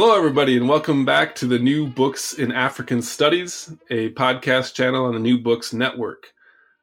[0.00, 5.06] Hello, everybody, and welcome back to the New Books in African Studies, a podcast channel
[5.06, 6.32] on the New Books Network.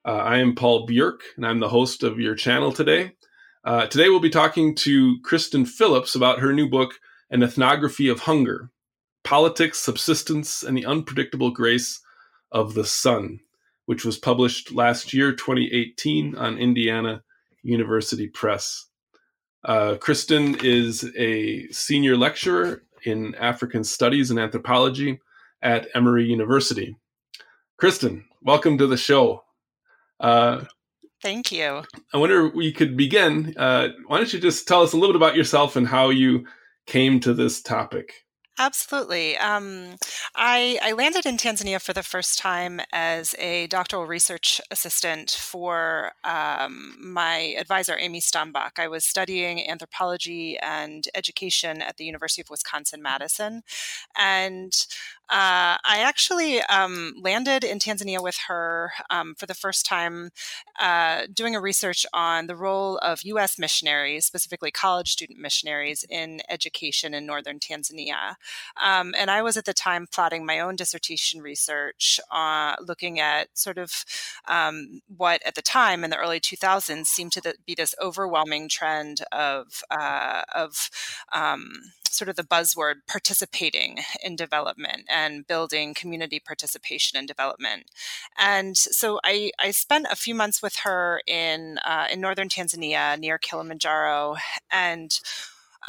[0.04, 3.14] Uh, I am Paul Bjerk, and I'm the host of your channel today.
[3.64, 6.96] Uh, today, we'll be talking to Kristin Phillips about her new book,
[7.32, 8.70] An Ethnography of Hunger
[9.24, 12.02] Politics, Subsistence, and the Unpredictable Grace
[12.52, 13.40] of the Sun,
[13.86, 17.24] which was published last year, 2018, on Indiana
[17.64, 18.88] University Press.
[19.64, 25.20] Uh, Kristin is a senior lecturer in African Studies and Anthropology
[25.62, 26.96] at Emory University.
[27.82, 29.44] Kristin, welcome to the show.
[30.20, 30.66] Uh,
[31.22, 31.84] Thank you.
[32.14, 33.54] I wonder we could begin.
[33.58, 36.46] Uh, why don't you just tell us a little bit about yourself and how you
[36.86, 38.25] came to this topic?
[38.58, 39.38] Absolutely.
[39.38, 39.98] Um,
[40.34, 46.14] I, I, landed in Tanzania for the first time as a doctoral research assistant for
[46.24, 48.80] um, my advisor, Amy Stambach.
[48.80, 53.62] I was studying anthropology and education at the University of Wisconsin Madison.
[54.18, 54.74] And
[55.30, 60.30] uh, I actually um, landed in Tanzania with her um, for the first time,
[60.80, 63.58] uh, doing a research on the role of U.S.
[63.58, 68.36] missionaries, specifically college student missionaries, in education in northern Tanzania.
[68.82, 73.58] Um, and I was at the time plotting my own dissertation research, uh, looking at
[73.58, 74.06] sort of
[74.48, 79.22] um, what at the time in the early 2000s seemed to be this overwhelming trend
[79.32, 80.90] of uh, of
[81.34, 81.74] um,
[82.08, 87.92] sort of the buzzword participating in development and building community participation in development.
[88.38, 93.18] And so I, I spent a few months with her in uh, in northern Tanzania
[93.20, 94.36] near Kilimanjaro,
[94.72, 95.20] and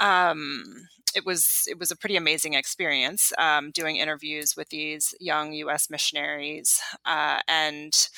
[0.00, 5.52] um, it was it was a pretty amazing experience um, doing interviews with these young
[5.54, 5.88] U.S.
[5.90, 8.08] missionaries uh, and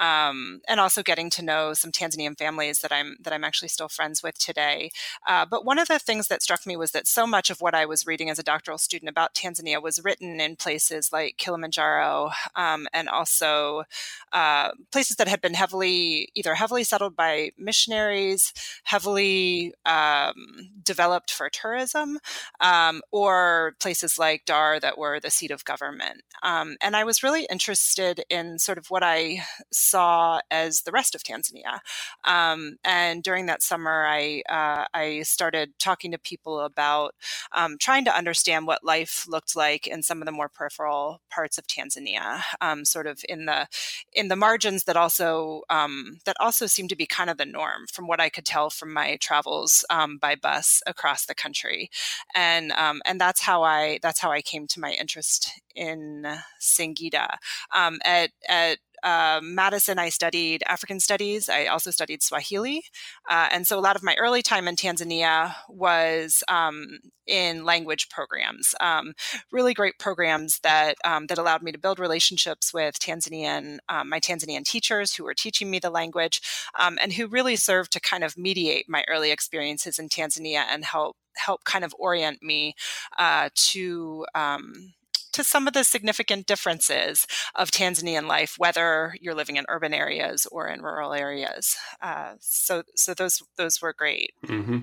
[0.00, 3.88] um, and also getting to know some Tanzanian families that I'm that I'm actually still
[3.88, 4.90] friends with today.
[5.26, 7.74] Uh, but one of the things that struck me was that so much of what
[7.74, 12.30] I was reading as a doctoral student about Tanzania was written in places like Kilimanjaro
[12.56, 13.84] um, and also
[14.32, 18.52] uh, places that had been heavily either heavily settled by missionaries,
[18.84, 20.34] heavily um,
[20.82, 22.18] developed for tourism,
[22.60, 26.22] um, or places like Dar that were the seat of government.
[26.42, 29.42] Um, and I was really interested in sort of what I
[29.82, 31.80] saw as the rest of Tanzania.
[32.24, 37.14] Um, and during that summer, I uh, I started talking to people about
[37.52, 41.58] um, trying to understand what life looked like in some of the more peripheral parts
[41.58, 43.66] of Tanzania, um, sort of in the
[44.12, 47.86] in the margins that also um, that also seemed to be kind of the norm
[47.92, 51.90] from what I could tell from my travels um, by bus across the country,
[52.34, 56.26] and um, and that's how I that's how I came to my interest in
[56.60, 57.36] Singida.
[57.74, 61.48] At at uh, Madison, I studied African studies.
[61.48, 62.82] I also studied Swahili.
[63.28, 68.08] Uh, and so a lot of my early time in Tanzania was um, in language
[68.08, 69.14] programs, um,
[69.50, 74.20] really great programs that, um, that allowed me to build relationships with Tanzanian, um, my
[74.20, 76.40] Tanzanian teachers who were teaching me the language
[76.78, 80.84] um, and who really served to kind of mediate my early experiences in Tanzania and
[80.84, 82.74] help help kind of orient me
[83.18, 84.92] uh, to um,
[85.32, 90.46] to some of the significant differences of Tanzanian life, whether you're living in urban areas
[90.50, 91.76] or in rural areas.
[92.00, 94.32] Uh, so, so those those were great.
[94.46, 94.80] Mm-hmm.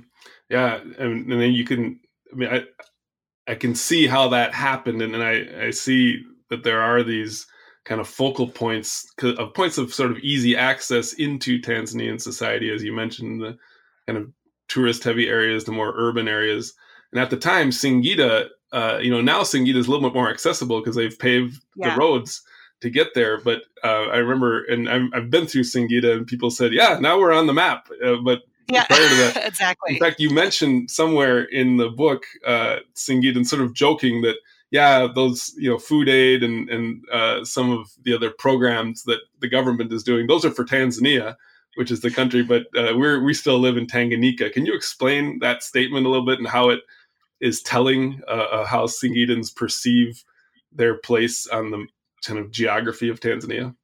[0.49, 1.99] Yeah, and, and, then you can.
[2.31, 2.63] I mean, I
[3.51, 7.45] I can see how that happened, and, and I I see that there are these
[7.85, 12.83] kind of focal points of points of sort of easy access into Tanzanian society, as
[12.83, 13.57] you mentioned, the
[14.07, 14.31] kind of
[14.67, 16.73] tourist heavy areas, the more urban areas.
[17.11, 20.29] And at the time, Singida uh, you know, now Singida is a little bit more
[20.29, 21.93] accessible because they've paved yeah.
[21.93, 22.41] the roads
[22.81, 23.39] to get there.
[23.39, 27.19] But uh, I remember, and i have been through Singida, and people said, "Yeah, now
[27.19, 29.95] we're on the map." Uh, but yeah, prior to that, exactly.
[29.95, 34.35] In fact, you mentioned somewhere in the book uh, Singida, and sort of joking that,
[34.71, 39.19] yeah, those you know, food aid and and uh, some of the other programs that
[39.39, 41.35] the government is doing, those are for Tanzania.
[41.75, 44.51] Which is the country, but uh, we're we still live in Tanganyika.
[44.51, 46.81] Can you explain that statement a little bit and how it
[47.41, 50.23] is telling uh, uh, how Singidans perceive
[50.71, 51.85] their place on the
[52.25, 53.75] kind of geography of Tanzania?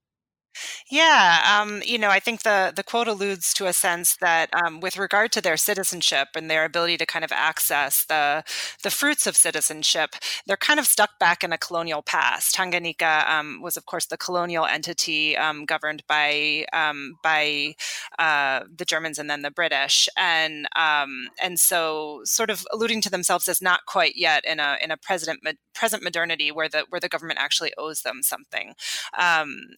[0.90, 4.80] Yeah, um, you know, I think the the quote alludes to a sense that, um,
[4.80, 8.44] with regard to their citizenship and their ability to kind of access the
[8.84, 10.16] the fruits of citizenship,
[10.46, 12.56] they're kind of stuck back in a colonial past.
[12.56, 17.76] Tanganyika um, was, of course, the colonial entity um, governed by um, by
[18.20, 23.10] uh, the Germans and then the British, and um, and so sort of alluding to
[23.10, 25.40] themselves as not quite yet in a in a present
[25.74, 28.74] present modernity where the where the government actually owes them something.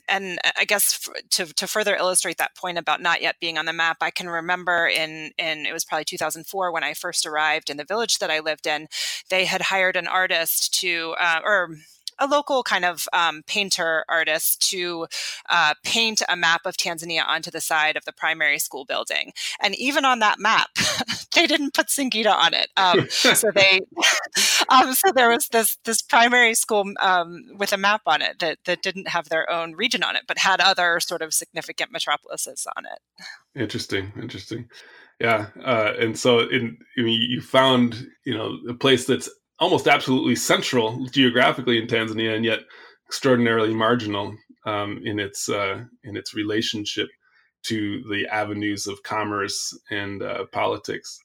[0.08, 3.74] and I guess to, to further illustrate that point about not yet being on the
[3.74, 7.78] map, I can remember in in it was probably 2004 when I first arrived in
[7.78, 8.88] the village that I lived in.
[9.30, 11.70] They had hired an artist to uh, or
[12.20, 15.08] a local kind of um, painter artist to
[15.50, 19.34] uh, paint a map of Tanzania onto the side of the primary school building.
[19.62, 20.70] And even on that map,
[21.36, 22.70] they didn't put Singida on it.
[22.78, 23.82] Um, so they,
[24.70, 28.60] um, so there was this this primary school um, with a map on it that
[28.66, 32.68] that didn't have their own region on it, but had other sort of significant metropolises
[32.76, 33.00] on it.
[33.60, 34.70] Interesting, interesting.
[35.20, 39.88] Yeah, uh, and so in, I mean, you found you know a place that's almost
[39.88, 42.60] absolutely central geographically in Tanzania, and yet
[43.08, 47.08] extraordinarily marginal um, in its uh, in its relationship
[47.64, 51.20] to the avenues of commerce and uh, politics.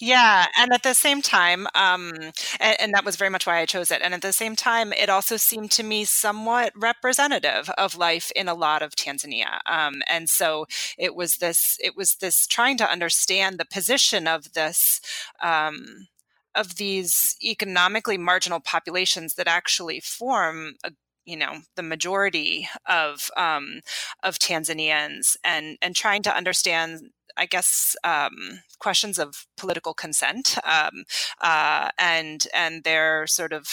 [0.00, 2.12] Yeah, and at the same time, um,
[2.58, 4.02] and, and, that was very much why I chose it.
[4.02, 8.48] And at the same time, it also seemed to me somewhat representative of life in
[8.48, 9.58] a lot of Tanzania.
[9.66, 10.66] Um, and so
[10.98, 15.00] it was this, it was this trying to understand the position of this.
[15.42, 16.08] Um,
[16.54, 20.92] of these economically marginal populations that actually form a
[21.26, 23.80] you know the majority of um,
[24.22, 31.04] of Tanzanians and and trying to understand I guess um, questions of political consent um,
[31.40, 33.66] uh, and and their sort of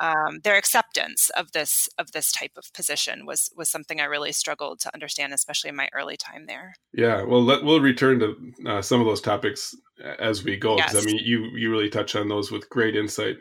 [0.00, 4.32] um, their acceptance of this of this type of position was was something I really
[4.32, 6.74] struggled to understand, especially in my early time there.
[6.92, 8.36] Yeah, well, let, we'll return to
[8.66, 9.74] uh, some of those topics
[10.18, 10.76] as we go.
[10.76, 10.94] Yes.
[10.94, 13.36] I mean, you you really touch on those with great insight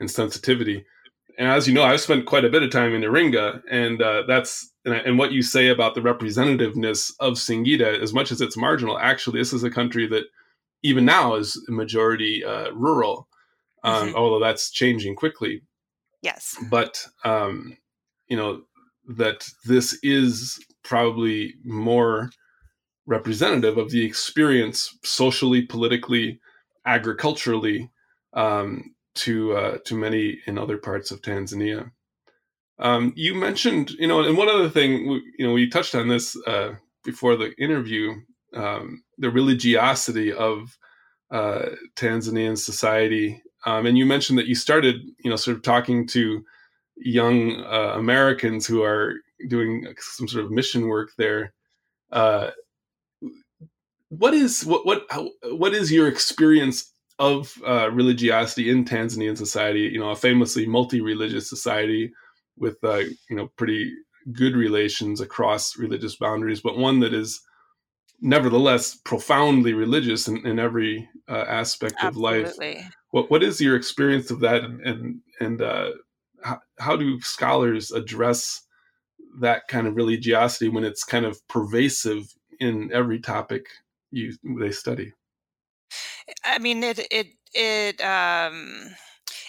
[0.00, 0.84] and sensitivity.
[1.36, 4.22] And as you know, I've spent quite a bit of time in Iringa, and uh,
[4.28, 8.56] that's and, and, what you say about the representativeness of Singida, as much as it's
[8.56, 8.98] marginal.
[8.98, 10.24] Actually, this is a country that
[10.82, 13.26] even now is majority uh, rural,
[13.82, 14.16] um, mm-hmm.
[14.16, 15.62] although that's changing quickly.
[16.24, 16.56] Yes.
[16.70, 17.76] But, um,
[18.28, 18.62] you know,
[19.06, 22.30] that this is probably more
[23.06, 26.40] representative of the experience socially, politically,
[26.86, 27.90] agriculturally
[28.32, 31.90] um, to uh, to many in other parts of Tanzania.
[32.78, 36.36] Um, you mentioned, you know, and one other thing, you know, we touched on this
[36.46, 36.72] uh,
[37.04, 38.14] before the interview,
[38.54, 40.76] um, the religiosity of
[41.30, 41.66] uh,
[41.96, 46.44] Tanzanian society um, and you mentioned that you started, you know, sort of talking to
[46.96, 49.14] young uh, Americans who are
[49.48, 51.52] doing some sort of mission work there.
[52.12, 52.50] Uh,
[54.08, 59.80] what is what what how, what is your experience of uh, religiosity in Tanzanian society?
[59.80, 62.12] You know, a famously multi-religious society
[62.56, 63.92] with uh, you know pretty
[64.32, 67.40] good relations across religious boundaries, but one that is
[68.24, 72.40] nevertheless profoundly religious in, in every uh, aspect Absolutely.
[72.40, 72.84] of life.
[73.10, 75.90] What what is your experience of that, and and, and uh,
[76.42, 78.62] how, how do scholars address
[79.40, 83.66] that kind of religiosity when it's kind of pervasive in every topic
[84.10, 85.12] you they study?
[86.44, 88.94] I mean, it it it um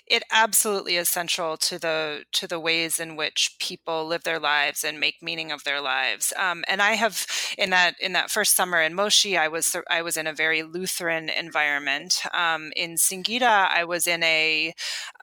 [0.07, 4.83] it absolutely is central to the to the ways in which people live their lives
[4.83, 6.31] and make meaning of their lives.
[6.37, 7.25] Um, and I have
[7.57, 10.61] in that in that first summer in Moshi, I was I was in a very
[10.61, 12.21] Lutheran environment.
[12.33, 14.73] Um, in Singida, I was in a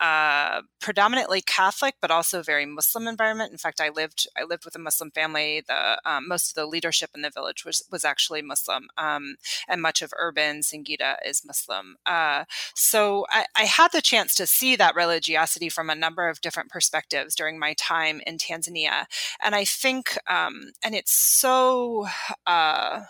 [0.00, 3.52] uh, predominantly Catholic but also very Muslim environment.
[3.52, 5.62] In fact, I lived I lived with a Muslim family.
[5.66, 9.36] The um, most of the leadership in the village was was actually Muslim, um,
[9.68, 11.96] and much of urban Singida is Muslim.
[12.04, 16.28] Uh, so I, I had the chance to see see that religiosity from a number
[16.28, 19.04] of different perspectives during my time in Tanzania.
[19.42, 22.06] And I think, um, and it's so,
[22.46, 23.00] uh,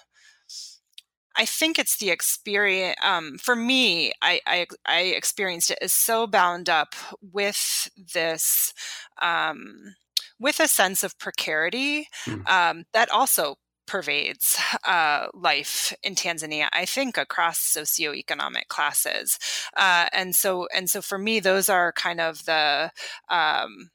[1.35, 4.13] I think it's the experience um, for me.
[4.21, 8.75] I, I, I experienced it as so bound up with this,
[9.21, 9.95] um,
[10.39, 12.47] with a sense of precarity mm.
[12.49, 19.39] um, that also pervades uh, life in Tanzania, I think across socioeconomic classes.
[19.77, 22.91] Uh, and so, and so for me, those are kind of the,
[23.29, 23.91] um,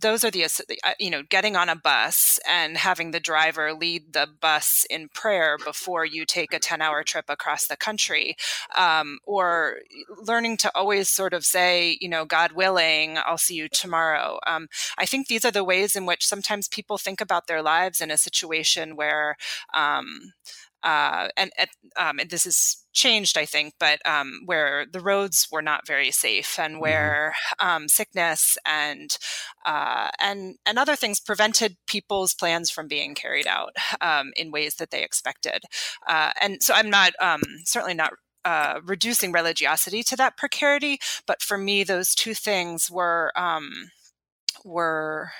[0.00, 4.12] those are the uh, you know getting on a bus and having the driver lead
[4.12, 8.36] the bus in prayer before you take a 10 hour trip across the country
[8.76, 9.80] um, or
[10.22, 14.38] learning to always sort of say you know god willing i'll see you tomorrow.
[14.46, 18.00] Um, i think these are the ways in which sometimes people think about their lives
[18.00, 19.36] in a situation where
[19.74, 20.32] um,
[20.84, 21.50] uh, and,
[21.96, 26.10] um, and this is changed, I think, but um, where the roads were not very
[26.10, 26.82] safe, and mm-hmm.
[26.82, 29.16] where um, sickness and
[29.64, 34.76] uh, and and other things prevented people's plans from being carried out um, in ways
[34.76, 35.64] that they expected.
[36.06, 38.12] Uh, and so, I'm not um, certainly not
[38.44, 43.70] uh, reducing religiosity to that precarity, but for me, those two things were um,
[44.64, 45.30] were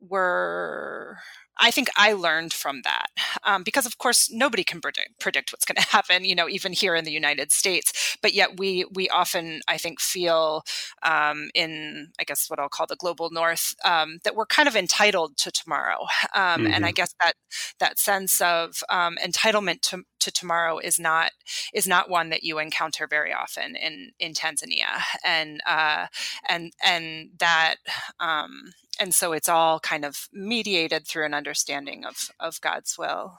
[0.00, 1.18] were
[1.58, 3.06] I think I learned from that
[3.44, 6.24] um, because, of course, nobody can predict, predict what's going to happen.
[6.24, 8.16] You know, even here in the United States.
[8.22, 10.62] But yet, we we often, I think, feel
[11.02, 14.76] um, in, I guess, what I'll call the global north, um, that we're kind of
[14.76, 16.06] entitled to tomorrow.
[16.34, 16.66] Mm-hmm.
[16.66, 16.94] And I mm-hmm.
[16.94, 17.32] guess that
[17.80, 21.32] that sense of um, entitlement to, to tomorrow is not
[21.72, 25.02] is not one that you encounter very often in in Tanzania.
[25.24, 26.06] And uh,
[26.48, 27.76] and and that
[28.20, 33.38] um, and so it's all kind of mediated through an understanding of of God's will.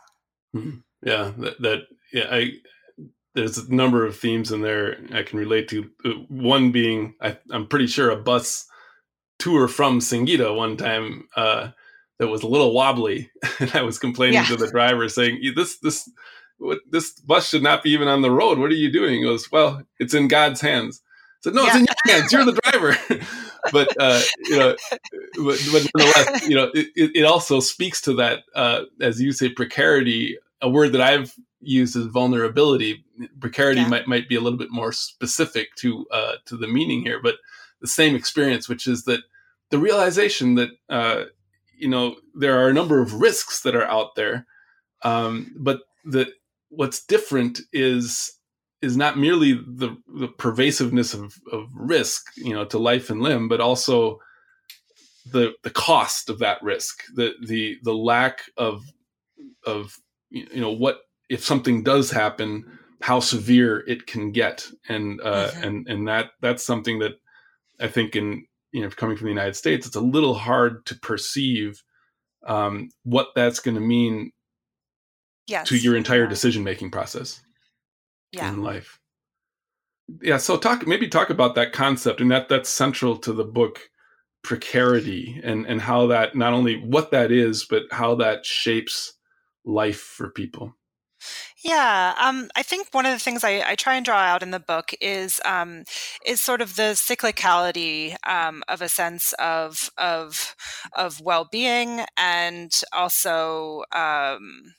[0.56, 0.80] Mm-hmm.
[1.04, 1.80] Yeah, that, that
[2.12, 2.52] yeah, I
[3.36, 5.90] there's a number of themes in there I can relate to.
[6.04, 8.66] Uh, one being, I, am pretty sure a bus
[9.38, 11.70] tour from Singida one time uh,
[12.18, 14.46] that was a little wobbly, and I was complaining yeah.
[14.46, 16.10] to the driver saying, "This this
[16.60, 18.60] what, this bus should not be even on the road.
[18.60, 21.68] What are you doing?" He goes, "Well, it's in God's hands." I said, "No, yeah.
[21.68, 22.32] it's in your hands.
[22.32, 22.98] You're the driver."
[23.72, 24.76] but uh, you know,
[25.36, 29.50] but, but nonetheless, you know, it, it also speaks to that, uh, as you say,
[29.50, 30.38] precarity.
[30.62, 33.06] A word that I've used as vulnerability.
[33.40, 33.88] Precarity yeah.
[33.88, 37.36] might might be a little bit more specific to uh, to the meaning here, but
[37.82, 39.22] the same experience, which is that
[39.70, 41.24] the realization that uh,
[41.78, 44.46] you know there are a number of risks that are out there,
[45.04, 46.28] um, but that
[46.70, 48.32] what's different is
[48.82, 53.50] is not merely the, the pervasiveness of, of risk, you know, to life and limb,
[53.50, 54.20] but also
[55.32, 58.84] the the cost of that risk, the the the lack of
[59.66, 59.96] of
[60.30, 61.00] you know what
[61.30, 65.64] if something does happen, how severe it can get, and uh, mm-hmm.
[65.64, 67.14] and and that that's something that
[67.80, 70.96] I think in you know coming from the United States, it's a little hard to
[71.00, 71.84] perceive
[72.48, 74.32] um, what that's going to mean
[75.50, 75.68] yes.
[75.70, 77.42] to your entire decision making process
[78.32, 78.50] yeah.
[78.50, 79.00] in life.
[80.22, 83.90] Yeah, so talk maybe talk about that concept and that that's central to the book
[84.42, 89.14] precarity and and how that not only what that is but how that shapes
[89.66, 90.74] life for people.
[91.64, 94.52] Yeah, um, I think one of the things I, I, try and draw out in
[94.52, 95.84] the book is um,
[96.26, 100.56] is sort of the cyclicality um, of a sense of of
[100.96, 104.74] of well being and also um,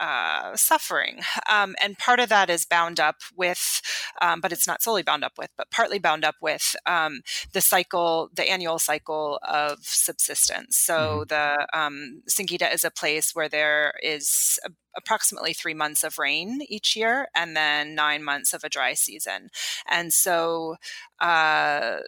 [0.00, 1.20] uh, suffering.
[1.48, 3.82] Um, and part of that is bound up with,
[4.20, 7.20] um, but it's not solely bound up with, but partly bound up with um,
[7.52, 10.76] the cycle, the annual cycle of subsistence.
[10.76, 11.28] So mm-hmm.
[11.28, 16.60] the um, Singida is a place where there is a, approximately three months of rain
[16.68, 19.50] each year and then nine months of a dry season.
[19.88, 20.76] And so,
[21.20, 21.98] uh,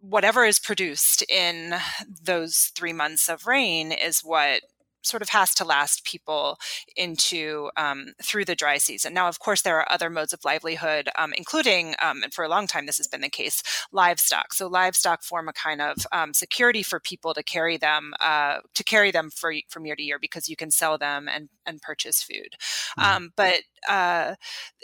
[0.00, 1.74] whatever is produced in
[2.22, 4.62] those three months of rain is what
[5.06, 6.58] sort of has to last people
[6.96, 9.14] into um, through the dry season.
[9.14, 12.48] Now, of course, there are other modes of livelihood, um, including, um, and for a
[12.48, 14.52] long time this has been the case, livestock.
[14.52, 18.84] So livestock form a kind of um, security for people to carry them uh, to
[18.84, 22.22] carry them for, from year to year because you can sell them and and purchase
[22.22, 22.54] food.
[22.98, 23.26] Mm-hmm.
[23.36, 24.34] but uh,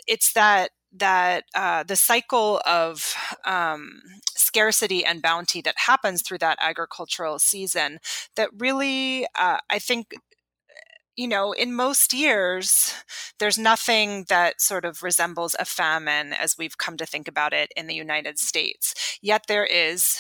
[0.07, 4.01] it's that that uh, the cycle of um,
[4.37, 7.99] scarcity and bounty that happens through that agricultural season
[8.37, 10.15] that really, uh, I think,
[11.17, 12.95] you know, in most years,
[13.39, 17.71] there's nothing that sort of resembles a famine as we've come to think about it
[17.77, 19.19] in the United States.
[19.21, 20.17] Yet there is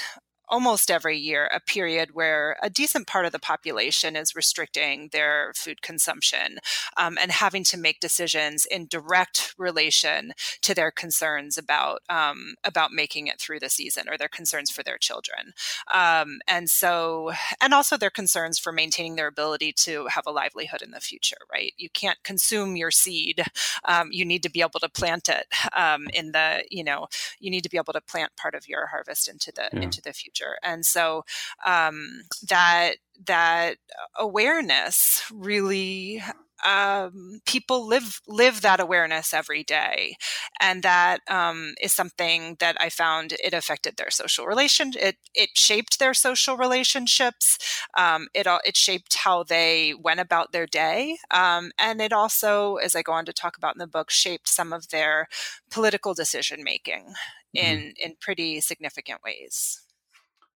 [0.48, 5.52] almost every year a period where a decent part of the population is restricting their
[5.54, 6.58] food consumption
[6.96, 12.92] um, and having to make decisions in direct relation to their concerns about um, about
[12.92, 15.52] making it through the season or their concerns for their children.
[15.92, 20.82] Um, and so and also their concerns for maintaining their ability to have a livelihood
[20.82, 21.72] in the future right?
[21.76, 23.44] You can't consume your seed
[23.84, 25.46] um, you need to be able to plant it
[25.76, 27.06] um, in the you know
[27.38, 29.80] you need to be able to plant part of your harvest into the yeah.
[29.80, 30.56] into the future future.
[30.62, 31.24] And so
[31.64, 32.96] um, that
[33.26, 33.76] that
[34.18, 36.22] awareness really
[36.64, 40.14] um, people live live that awareness every day,
[40.60, 44.92] and that um, is something that I found it affected their social relation.
[44.98, 47.58] It it shaped their social relationships.
[47.96, 52.94] Um, it it shaped how they went about their day, um, and it also, as
[52.94, 55.26] I go on to talk about in the book, shaped some of their
[55.70, 57.14] political decision making
[57.56, 57.66] mm-hmm.
[57.66, 59.82] in in pretty significant ways.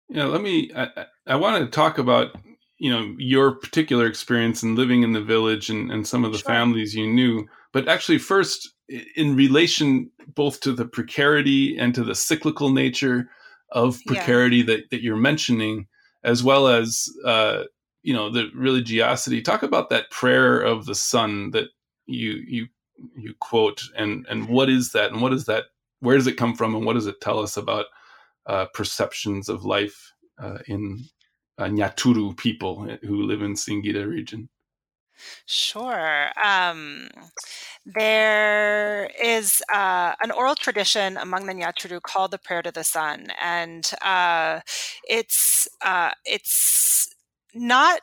[0.08, 0.70] Yeah, let me.
[0.75, 2.36] I, I want to talk about
[2.78, 6.38] you know your particular experience in living in the village and, and some of the
[6.38, 6.48] sure.
[6.48, 8.75] families you knew but actually first
[9.16, 13.28] in relation both to the precarity and to the cyclical nature
[13.72, 14.64] of precarity yeah.
[14.66, 15.86] that, that you're mentioning
[16.25, 17.64] as well as uh,
[18.02, 21.68] you know the religiosity talk about that prayer of the sun that
[22.06, 22.66] you you
[23.16, 25.64] you quote and and what is that and what is that
[26.00, 27.86] where does it come from and what does it tell us about
[28.47, 31.05] uh, perceptions of life uh, in
[31.59, 34.49] uh, Nyaturu people who live in Singida region?
[35.47, 36.29] Sure.
[36.43, 37.09] Um,
[37.85, 43.29] there is uh, an oral tradition among the Nyaturu called the Prayer to the Sun,
[43.41, 44.61] and uh,
[45.09, 47.09] it's uh, it's
[47.55, 48.00] not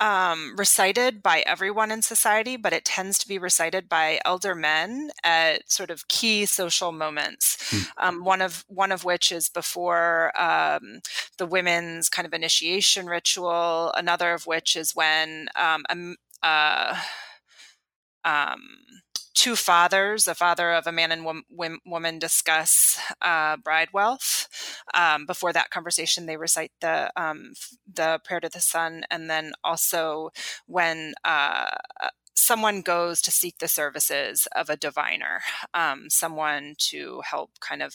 [0.00, 5.10] um, recited by everyone in society, but it tends to be recited by elder men
[5.22, 7.70] at sort of key social moments.
[7.70, 7.86] Mm.
[7.98, 11.00] Um, one of one of which is before um,
[11.38, 13.92] the women's kind of initiation ritual.
[13.96, 16.96] Another of which is when um, a, uh,
[18.24, 18.60] um,
[19.34, 24.48] two fathers, the father of a man and wom- woman, discuss uh, bride wealth.
[24.94, 27.52] Um, before that conversation, they recite the um,
[27.92, 30.30] the prayer to the sun, and then also
[30.66, 31.70] when uh,
[32.34, 35.40] someone goes to seek the services of a diviner,
[35.72, 37.94] um, someone to help kind of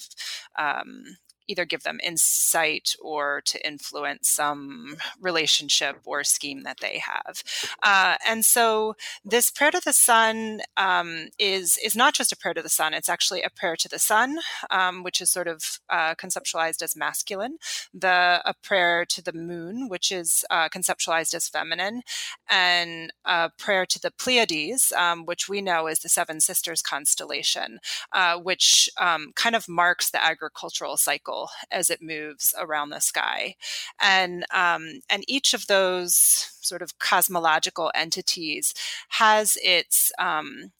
[0.58, 1.04] um,
[1.50, 7.44] either give them insight or to influence some relationship or scheme that they have.
[7.84, 12.54] Uh, and so this prayer to the sun um, is is not just a prayer
[12.54, 14.38] to the sun; it's actually a prayer to the sun,
[14.70, 17.58] um, which is sort of uh, conceptualized as masculine.
[17.94, 22.04] The a prayer to the moon, which is uh, conceptualized as feminine,
[22.50, 27.80] and a prayer to the Pleiades, um, which we know is the Seven Sisters constellation,
[28.14, 31.39] uh, which um, kind of marks the agricultural cycle
[31.72, 33.56] as it moves around the sky.
[34.02, 36.16] And, um, and each of those
[36.62, 38.74] sort of cosmological entities
[39.10, 40.72] has its um,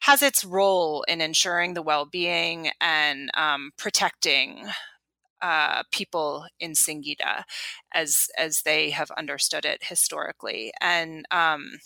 [0.00, 4.66] has its role in ensuring the well-being and um, protecting
[5.42, 7.44] uh, people in Singida
[7.92, 10.72] as as they have understood it historically.
[10.80, 11.80] And um,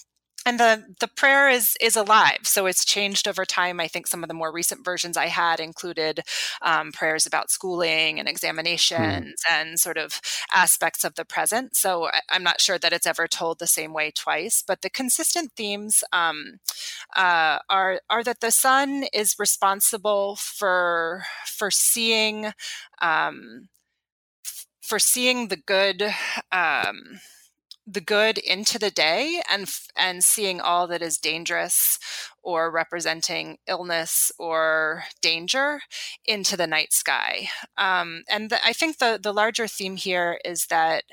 [0.47, 4.23] and the the prayer is is alive so it's changed over time i think some
[4.23, 6.21] of the more recent versions i had included
[6.63, 8.33] um, prayers about schooling and hmm.
[8.33, 9.51] examinations mm.
[9.51, 10.21] and sort of
[10.53, 13.93] aspects of the present so I, am not sure that it's ever told the same
[13.93, 16.59] way twice but the consistent themes um,
[17.17, 22.53] uh, are are that the sun is responsible for for seeing
[23.01, 23.69] um,
[24.83, 26.03] for seeing the good
[26.53, 27.21] um,
[27.87, 31.99] the good into the day and and seeing all that is dangerous
[32.43, 35.81] or representing illness or danger
[36.25, 37.49] into the night sky.
[37.77, 41.05] Um, and the, I think the the larger theme here is that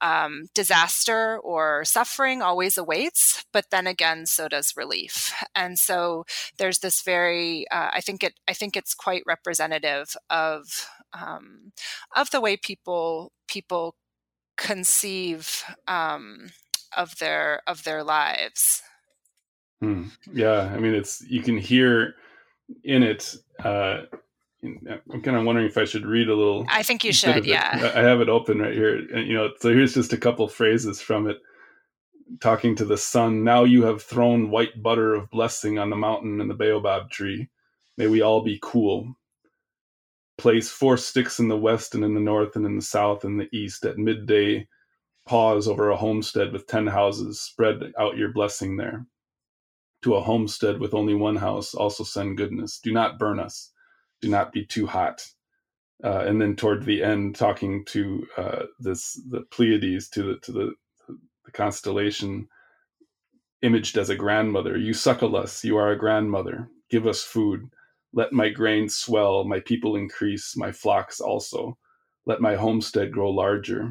[0.00, 5.32] um, disaster or suffering always awaits, but then again, so does relief.
[5.54, 6.24] And so
[6.58, 11.72] there's this very uh, I think it I think it's quite representative of um,
[12.16, 13.94] of the way people people
[14.56, 16.50] conceive um,
[16.96, 18.82] of their of their lives.
[19.80, 20.04] Hmm.
[20.32, 22.14] Yeah, I mean, it's you can hear
[22.84, 23.34] in it.
[23.62, 24.02] Uh,
[24.62, 26.66] I'm kind of wondering if I should read a little.
[26.68, 27.44] I think you should.
[27.44, 30.46] Yeah, I have it open right here, and you know, so here's just a couple
[30.48, 31.38] phrases from it.
[32.40, 36.40] Talking to the sun, now you have thrown white butter of blessing on the mountain
[36.40, 37.48] and the baobab tree.
[37.98, 39.14] May we all be cool
[40.42, 43.38] place four sticks in the west and in the north and in the south and
[43.38, 44.66] the east at midday
[45.24, 49.06] pause over a homestead with ten houses spread out your blessing there.
[50.02, 52.80] To a homestead with only one house also send goodness.
[52.80, 53.70] Do not burn us.
[54.20, 55.24] Do not be too hot.
[56.02, 60.50] Uh, and then toward the end talking to uh, this the pleiades to the to
[60.50, 60.74] the,
[61.44, 62.48] the constellation
[63.62, 65.62] imaged as a grandmother you suckle us.
[65.62, 66.68] You are a grandmother.
[66.90, 67.70] Give us food
[68.12, 71.78] let my grain swell, my people increase, my flocks also.
[72.26, 73.90] Let my homestead grow larger.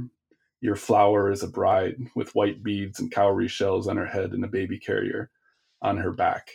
[0.61, 4.45] Your flower is a bride with white beads and cowrie shells on her head and
[4.45, 5.31] a baby carrier
[5.81, 6.51] on her back.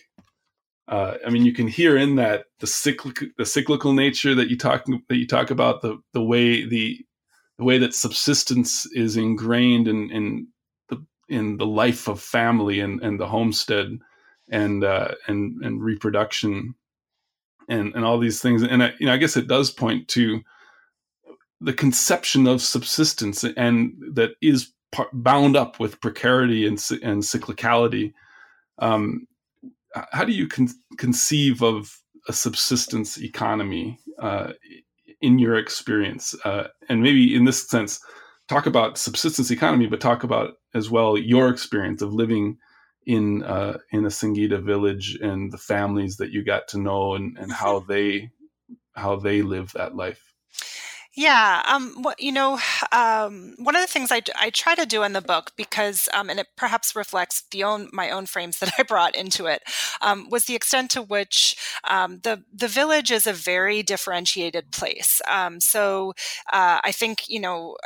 [0.89, 4.57] Uh, I mean, you can hear in that the cyclic, the cyclical nature that you
[4.57, 7.05] talk that you talk about the the way the
[7.59, 10.47] the way that subsistence is ingrained in in
[10.89, 13.99] the in the life of family and and the homestead
[14.49, 16.77] and uh, and and reproduction
[17.69, 18.63] and and all these things.
[18.63, 20.41] And I, you know I guess it does point to
[21.61, 28.13] the conception of subsistence and that is par- bound up with precarity and and cyclicality.
[28.79, 29.27] Um,
[30.13, 31.99] how do you con- conceive of
[32.29, 34.53] a subsistence economy uh,
[35.23, 36.35] in your experience?
[36.45, 38.01] Uh, and maybe in this sense
[38.49, 42.57] talk about subsistence economy but talk about as well your experience of living
[43.07, 47.39] in uh, in a Singida village and the families that you got to know and,
[47.39, 48.31] and how they
[48.95, 50.35] how they live that life.
[51.19, 52.59] Yeah, um, what you know,
[52.93, 56.29] um, one of the things I, I try to do in the book because, um,
[56.29, 59.63] and it perhaps reflects the own my own frames that I brought into it,
[60.03, 61.57] um, was the extent to which
[61.89, 65.23] um, the the village is a very differentiated place.
[65.31, 66.11] Um, so
[66.53, 67.77] uh, I think you know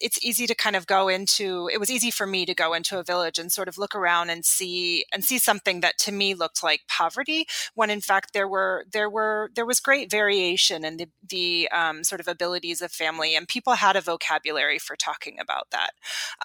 [0.00, 1.68] it's easy to kind of go into.
[1.72, 4.30] It was easy for me to go into a village and sort of look around
[4.30, 8.48] and see and see something that to me looked like poverty, when in fact there
[8.48, 11.68] were there were there was great variation in the the
[12.02, 15.90] sort of ability of family, and people had a vocabulary for talking about that.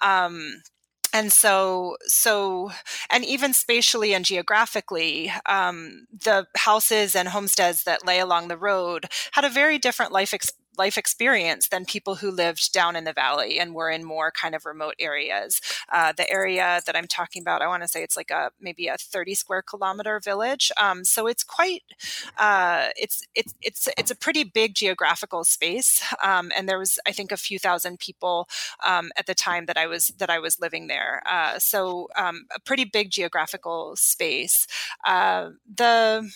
[0.02, 0.62] Um,
[1.12, 2.70] and so so
[3.10, 9.06] and even spatially and geographically um, the houses and homesteads that lay along the road
[9.32, 13.12] had a very different life ex- life experience than people who lived down in the
[13.12, 15.60] valley and were in more kind of remote areas.
[15.92, 18.86] Uh, the area that I'm talking about, I want to say it's like a maybe
[18.86, 20.70] a 30 square kilometer village.
[20.80, 21.82] Um, so it's quite
[22.38, 26.02] uh, it's it's it's it's a pretty big geographical space.
[26.22, 28.48] Um, and there was I think a few thousand people
[28.86, 31.22] um, at the time that I was that I was living there.
[31.26, 34.66] Uh, so um, a pretty big geographical space.
[35.04, 36.30] Uh, the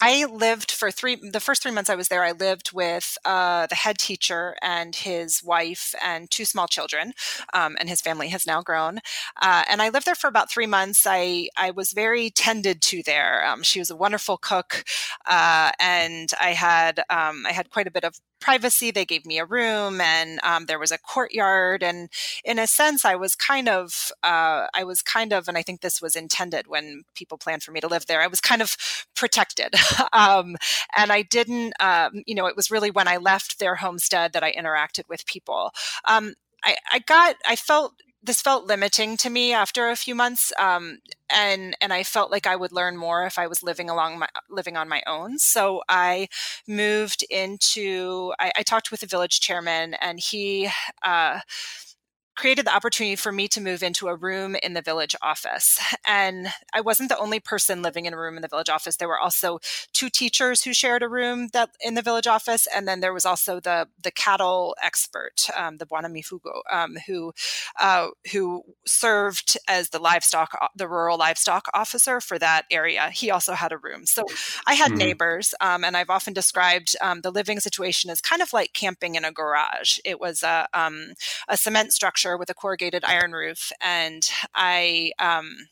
[0.00, 3.66] I lived for three, the first three months I was there, I lived with uh,
[3.66, 7.14] the head teacher and his wife and two small children,
[7.54, 8.98] um, and his family has now grown.
[9.40, 11.06] Uh, and I lived there for about three months.
[11.08, 13.46] I, I was very tended to there.
[13.46, 14.84] Um, she was a wonderful cook,
[15.26, 18.90] uh, and I had um, I had quite a bit of privacy.
[18.90, 21.82] They gave me a room, and um, there was a courtyard.
[21.82, 22.10] And
[22.44, 25.80] in a sense, I was kind of, uh, I was kind of, and I think
[25.80, 28.20] this was intended when people planned for me to live there.
[28.20, 28.76] I was kind of
[29.14, 29.74] protected,
[30.12, 30.56] um,
[30.96, 34.44] and I didn't, um, you know, it was really when I left their homestead that
[34.44, 35.72] I interacted with people.
[36.06, 40.52] Um, I, I got, I felt this felt limiting to me after a few months
[40.58, 40.98] um,
[41.32, 44.26] and and I felt like I would learn more if I was living along my
[44.50, 45.38] living on my own.
[45.38, 46.28] So I
[46.66, 48.32] moved into.
[48.38, 50.68] I, I talked with the village chairman, and he.
[51.04, 51.40] Uh,
[52.36, 55.80] created the opportunity for me to move into a room in the village office.
[56.06, 58.96] And I wasn't the only person living in a room in the village office.
[58.96, 59.58] There were also
[59.92, 63.24] two teachers who shared a room that in the village office, and then there was
[63.24, 67.32] also the the cattle expert, um, the Bwana Mifugo, um, who
[67.80, 73.10] uh, who served as the livestock, the rural livestock officer for that area.
[73.10, 74.06] He also had a room.
[74.06, 74.24] So
[74.66, 74.98] I had mm-hmm.
[74.98, 79.14] neighbors, um, and I've often described um, the living situation as kind of like camping
[79.14, 79.98] in a garage.
[80.04, 81.14] It was a um,
[81.48, 85.12] a cement structure structure with a corrugated iron roof, and I.
[85.18, 85.68] Um,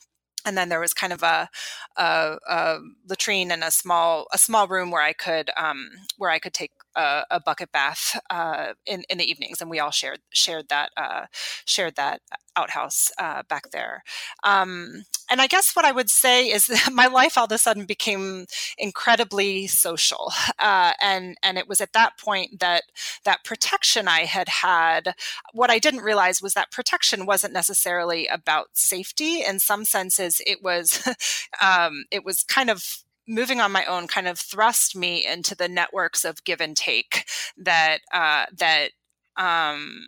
[0.46, 1.48] and then there was kind of a,
[1.96, 5.88] a, a, latrine and a small a small room where I could um,
[6.18, 9.80] where I could take a, a bucket bath uh, in in the evenings, and we
[9.80, 11.26] all shared shared that uh,
[11.64, 12.20] shared that
[12.56, 14.02] outhouse uh, back there.
[14.44, 17.58] Um, and I guess what I would say is that my life all of a
[17.58, 18.46] sudden became
[18.78, 22.84] incredibly social, uh, and and it was at that point that
[23.24, 25.14] that protection I had had.
[25.52, 29.42] What I didn't realize was that protection wasn't necessarily about safety.
[29.42, 31.06] In some senses, it was
[31.60, 35.68] um, it was kind of moving on my own kind of thrust me into the
[35.68, 38.90] networks of give and take that uh, that
[39.36, 40.06] um,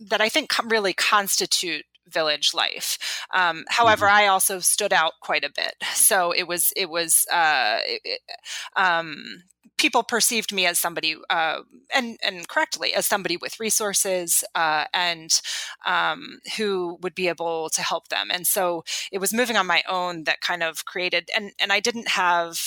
[0.00, 2.98] that I think really constitute village life.
[3.34, 4.16] Um, however, mm-hmm.
[4.16, 8.20] I also stood out quite a bit, so it was it was uh, it,
[8.76, 9.42] um,
[9.78, 11.60] people perceived me as somebody uh,
[11.94, 15.40] and and correctly as somebody with resources uh, and
[15.84, 18.28] um, who would be able to help them.
[18.32, 21.80] And so it was moving on my own that kind of created and and I
[21.80, 22.58] didn't have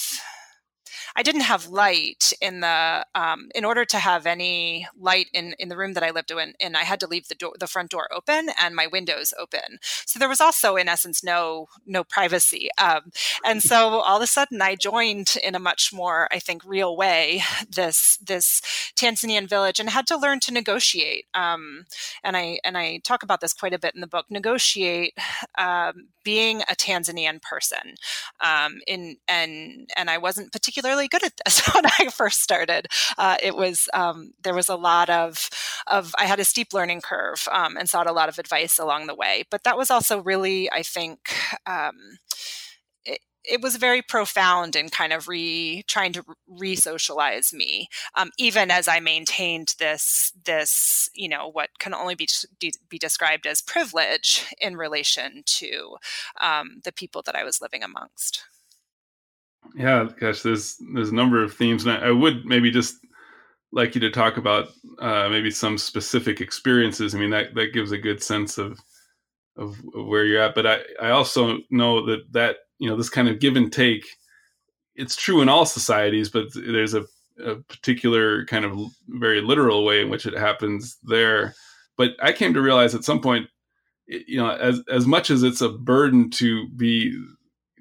[1.16, 5.70] I didn't have light in the um, in order to have any light in in
[5.70, 7.92] the room that I lived in, and I had to leave the door the front
[7.92, 9.80] door open and my windows open.
[10.06, 12.70] So there was also, in essence, no no privacy.
[12.78, 13.12] Um,
[13.46, 16.96] and so all of a sudden, I joined in a much more, I think, real
[16.96, 18.62] way this this
[18.96, 21.26] Tanzanian village and had to learn to negotiate.
[21.34, 21.86] Um,
[22.24, 24.26] and I and I talk about this quite a bit in the book.
[24.30, 25.18] Negotiate
[25.58, 27.96] um, being a Tanzanian person.
[28.42, 32.88] Um, in and and I wasn't particularly really good at this when I first started.
[33.18, 35.50] Uh, it was um, there was a lot of
[35.88, 39.08] of I had a steep learning curve um, and sought a lot of advice along
[39.08, 39.44] the way.
[39.50, 41.34] But that was also really, I think.
[41.66, 42.18] Um,
[43.50, 48.88] it was very profound in kind of re trying to re-socialize me um, even as
[48.88, 52.28] i maintained this this you know what can only be
[52.90, 55.96] be described as privilege in relation to
[56.42, 58.44] um, the people that i was living amongst
[59.76, 62.96] yeah gosh there's there's a number of themes and i, I would maybe just
[63.72, 67.14] like you to talk about uh, maybe some specific experiences.
[67.14, 68.80] I mean that that gives a good sense of
[69.58, 73.10] of, of where you're at but i i also know that that you know this
[73.10, 74.06] kind of give and take
[74.96, 77.06] it's true in all societies but there's a,
[77.44, 81.54] a particular kind of very literal way in which it happens there.
[81.98, 83.50] But i came to realize at some point
[84.08, 87.16] you know as as much as it's a burden to be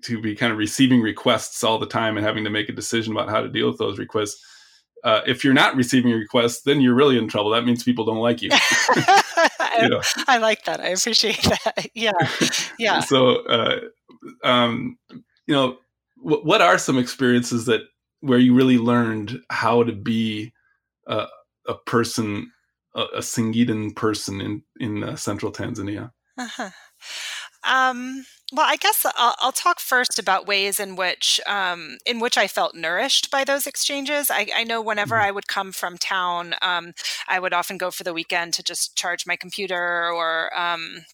[0.02, 3.12] to be kind of receiving requests all the time and having to make a decision
[3.12, 4.44] about how to deal with those requests
[5.04, 7.50] uh, if you're not receiving requests, then you're really in trouble.
[7.50, 8.50] That means people don't like you.
[9.80, 10.02] you know?
[10.26, 10.80] I like that.
[10.80, 11.90] I appreciate that.
[11.94, 12.12] Yeah,
[12.78, 13.00] yeah.
[13.00, 13.80] so, uh,
[14.42, 14.98] um,
[15.46, 15.78] you know,
[16.22, 17.82] w- what are some experiences that
[18.20, 20.52] where you really learned how to be
[21.06, 21.26] a,
[21.68, 22.50] a person,
[22.94, 26.10] a, a Singidan person in in uh, central Tanzania?
[26.36, 26.70] Uh-huh.
[27.64, 32.38] Um, well, I guess I'll, I'll, talk first about ways in which um, in which
[32.38, 34.30] I felt nourished by those exchanges.
[34.30, 35.26] I, I know whenever mm-hmm.
[35.26, 36.92] I would come from town, um,
[37.28, 41.04] I would often go for the weekend to just charge my computer or um,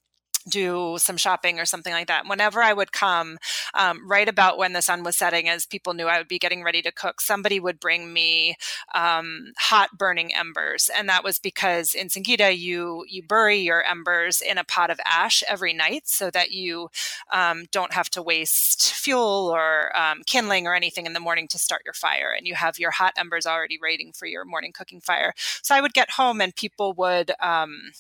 [0.49, 2.29] do some shopping or something like that.
[2.29, 3.39] Whenever I would come,
[3.75, 6.63] um, right about when the sun was setting, as people knew I would be getting
[6.63, 8.57] ready to cook, somebody would bring me
[8.95, 14.41] um, hot burning embers, and that was because in Singida you you bury your embers
[14.41, 16.91] in a pot of ash every night so that you
[17.33, 21.59] um, don't have to waste fuel or um, kindling or anything in the morning to
[21.59, 25.01] start your fire, and you have your hot embers already waiting for your morning cooking
[25.01, 25.33] fire.
[25.63, 27.93] So I would get home and people would um,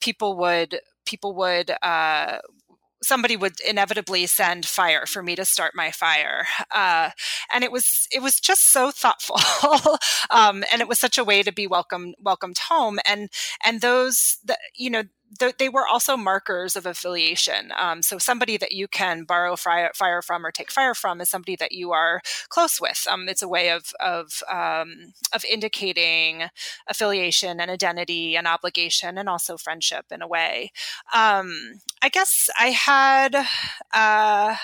[0.00, 2.38] people would people would uh,
[3.02, 7.10] somebody would inevitably send fire for me to start my fire uh,
[7.52, 9.38] and it was it was just so thoughtful.
[10.30, 12.98] Um, and it was such a way to be welcomed welcomed home.
[13.06, 13.28] And
[13.64, 15.04] and those that you know
[15.58, 17.72] they were also markers of affiliation.
[17.78, 21.28] Um, so somebody that you can borrow fire, fire, from or take fire from is
[21.28, 23.06] somebody that you are close with.
[23.10, 26.44] Um, it's a way of of um, of indicating
[26.88, 30.70] affiliation and identity and obligation and also friendship in a way.
[31.12, 33.46] Um, I guess I had.
[33.92, 34.56] Uh,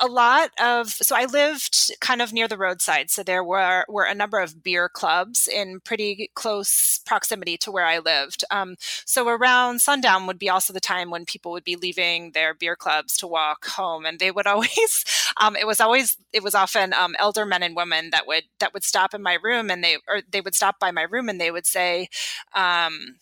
[0.00, 4.04] a lot of so I lived kind of near the roadside, so there were were
[4.04, 8.44] a number of beer clubs in pretty close proximity to where I lived.
[8.50, 12.54] Um, so around sundown would be also the time when people would be leaving their
[12.54, 15.04] beer clubs to walk home, and they would always
[15.40, 18.72] um, it was always it was often um, elder men and women that would that
[18.72, 21.40] would stop in my room and they or they would stop by my room and
[21.40, 22.08] they would say
[22.54, 23.16] um,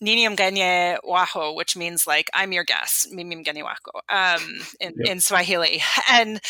[0.00, 5.08] Mimi Mgeni Wako, which means like I'm your guest, Mimi Mgeni Wako, um, in, yep.
[5.08, 5.82] in Swahili.
[6.10, 6.40] And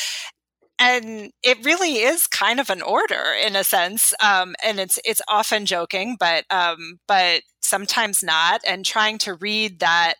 [0.80, 5.22] and it really is kind of an order in a sense um, and it's it's
[5.28, 10.14] often joking but um, but sometimes not and trying to read that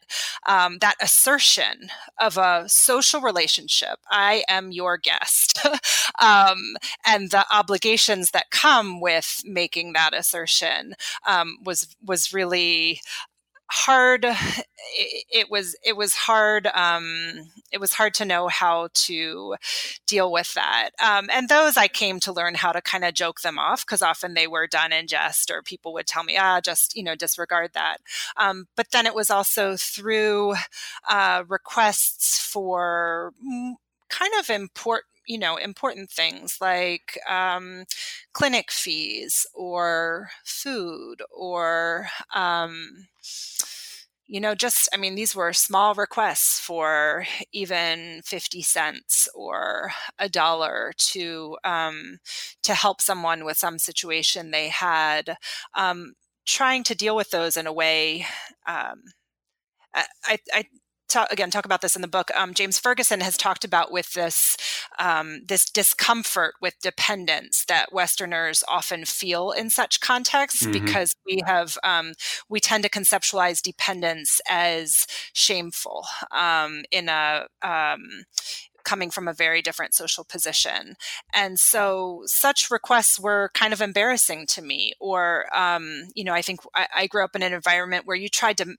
[0.46, 1.88] um, that assertion
[2.20, 5.58] of a social relationship i am your guest
[6.22, 10.94] um, and the obligations that come with making that assertion
[11.26, 13.00] um, was was really
[13.70, 14.24] hard
[14.94, 19.56] it, it, was it was hard um, it was hard to know how to
[20.06, 20.90] deal with that.
[21.02, 24.02] Um, and those i came to learn how to kind of joke them off because
[24.02, 27.14] often they were done in jest or people would tell me ah just you know
[27.14, 27.98] disregard that.
[28.36, 30.54] Um, but then it was also through
[31.08, 33.32] uh, requests for
[34.08, 37.84] kind of important you know important things like um,
[38.32, 43.06] clinic fees or food or um,
[44.26, 50.28] you know just i mean these were small requests for even 50 cents or a
[50.28, 52.18] dollar to um,
[52.62, 55.36] to help someone with some situation they had
[55.74, 56.14] um,
[56.46, 58.26] trying to deal with those in a way
[58.66, 59.02] um,
[59.94, 60.64] I, I,
[61.10, 62.30] talk, again talk about this in the book.
[62.36, 64.56] Um, James Ferguson has talked about with this
[64.98, 70.72] um, this discomfort with dependence that Westerners often feel in such contexts mm-hmm.
[70.72, 72.12] because we have um,
[72.48, 78.24] we tend to conceptualize dependence as shameful um, in a um,
[78.84, 80.96] coming from a very different social position.
[81.34, 84.92] And so such requests were kind of embarrassing to me.
[85.00, 88.28] Or, um, you know, I think I, I, grew up in an environment where you
[88.28, 88.76] tried to,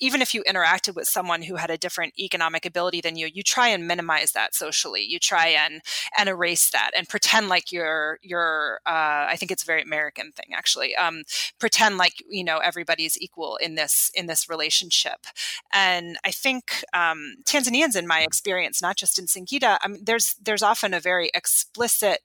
[0.00, 3.42] even if you interacted with someone who had a different economic ability than you, you
[3.42, 5.02] try and minimize that socially.
[5.02, 5.80] You try and
[6.18, 8.80] and erase that and pretend like you're you're.
[8.86, 10.94] Uh, I think it's a very American thing, actually.
[10.96, 11.22] Um,
[11.58, 15.26] pretend like you know everybody's equal in this in this relationship.
[15.72, 20.34] And I think um, Tanzanians, in my experience, not just in Singida, I mean, there's
[20.42, 22.20] there's often a very explicit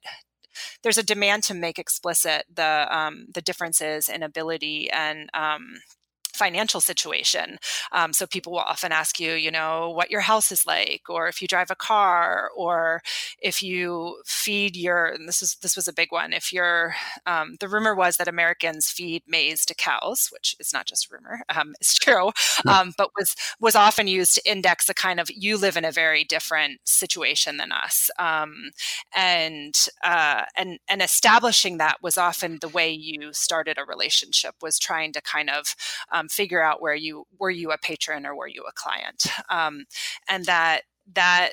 [0.83, 5.75] there's a demand to make explicit the um, the differences in ability and um,
[6.37, 7.57] financial situation.
[7.91, 11.27] Um, so people will often ask you, you know, what your house is like, or
[11.27, 13.01] if you drive a car, or
[13.41, 15.07] if you feed your.
[15.07, 16.33] And this is this was a big one.
[16.33, 16.95] If you're,
[17.25, 21.15] um, the rumor was that Americans feed maize to cows, which is not just a
[21.15, 22.31] rumor, um, it's true,
[22.67, 25.91] um, but was was often used to index a kind of you live in a
[25.91, 28.71] very different situation than us, um,
[29.15, 34.79] and uh, and and establishing that was often the way you started a relationship was
[34.79, 35.75] trying to kind of
[36.31, 39.85] figure out where you were you a patron or were you a client, um,
[40.29, 40.81] and that
[41.13, 41.51] that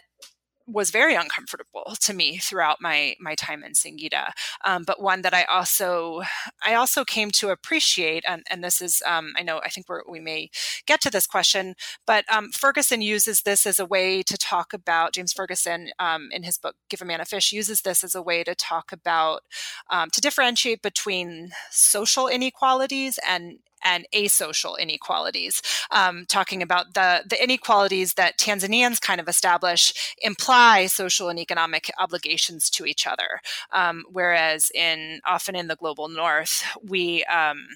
[0.67, 4.31] was very uncomfortable to me throughout my my time in Singida,
[4.65, 6.23] um, but one that I also
[6.65, 10.21] I also came to appreciate, and, and this is um, I know I think we
[10.21, 10.51] may
[10.87, 11.75] get to this question,
[12.07, 16.43] but um, Ferguson uses this as a way to talk about James Ferguson um, in
[16.43, 19.43] his book Give a Man a Fish uses this as a way to talk about
[19.91, 27.42] um, to differentiate between social inequalities and and asocial inequalities, um, talking about the, the
[27.42, 33.40] inequalities that Tanzanians kind of establish imply social and economic obligations to each other.
[33.73, 37.66] Um, whereas in often in the global north, we um,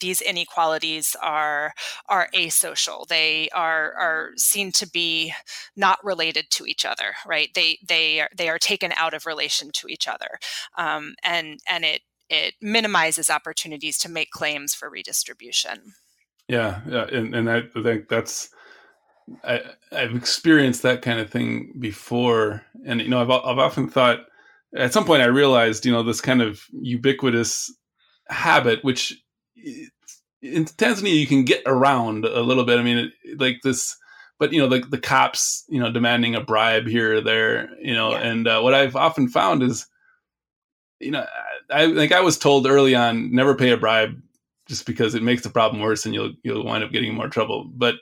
[0.00, 1.72] these inequalities are
[2.08, 3.06] are asocial.
[3.06, 5.32] They are are seen to be
[5.76, 7.50] not related to each other right?
[7.54, 10.38] They they are they are taken out of relation to each other.
[10.76, 15.94] Um, and and it it minimizes opportunities to make claims for redistribution.
[16.48, 18.50] Yeah, yeah, and, and I think that's
[19.44, 19.60] I,
[19.92, 24.20] have experienced that kind of thing before, and you know, I've I've often thought
[24.74, 27.72] at some point I realized you know this kind of ubiquitous
[28.28, 29.14] habit, which
[30.42, 32.78] in Tanzania you can get around a little bit.
[32.78, 33.96] I mean, it, like this,
[34.38, 37.94] but you know, the the cops, you know, demanding a bribe here or there, you
[37.94, 38.20] know, yeah.
[38.20, 39.86] and uh, what I've often found is,
[41.00, 41.26] you know,
[41.70, 44.20] I like I was told early on, never pay a bribe
[44.66, 47.64] just because it makes the problem worse and you'll you'll wind up getting more trouble.
[47.74, 47.96] But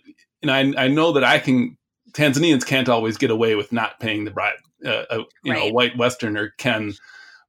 [0.46, 1.76] know, I, I know that I can.
[2.12, 4.56] Tanzanians can't always get away with not paying the bribe.
[4.84, 5.58] Uh, a, you right.
[5.58, 6.92] know, a white Westerner can,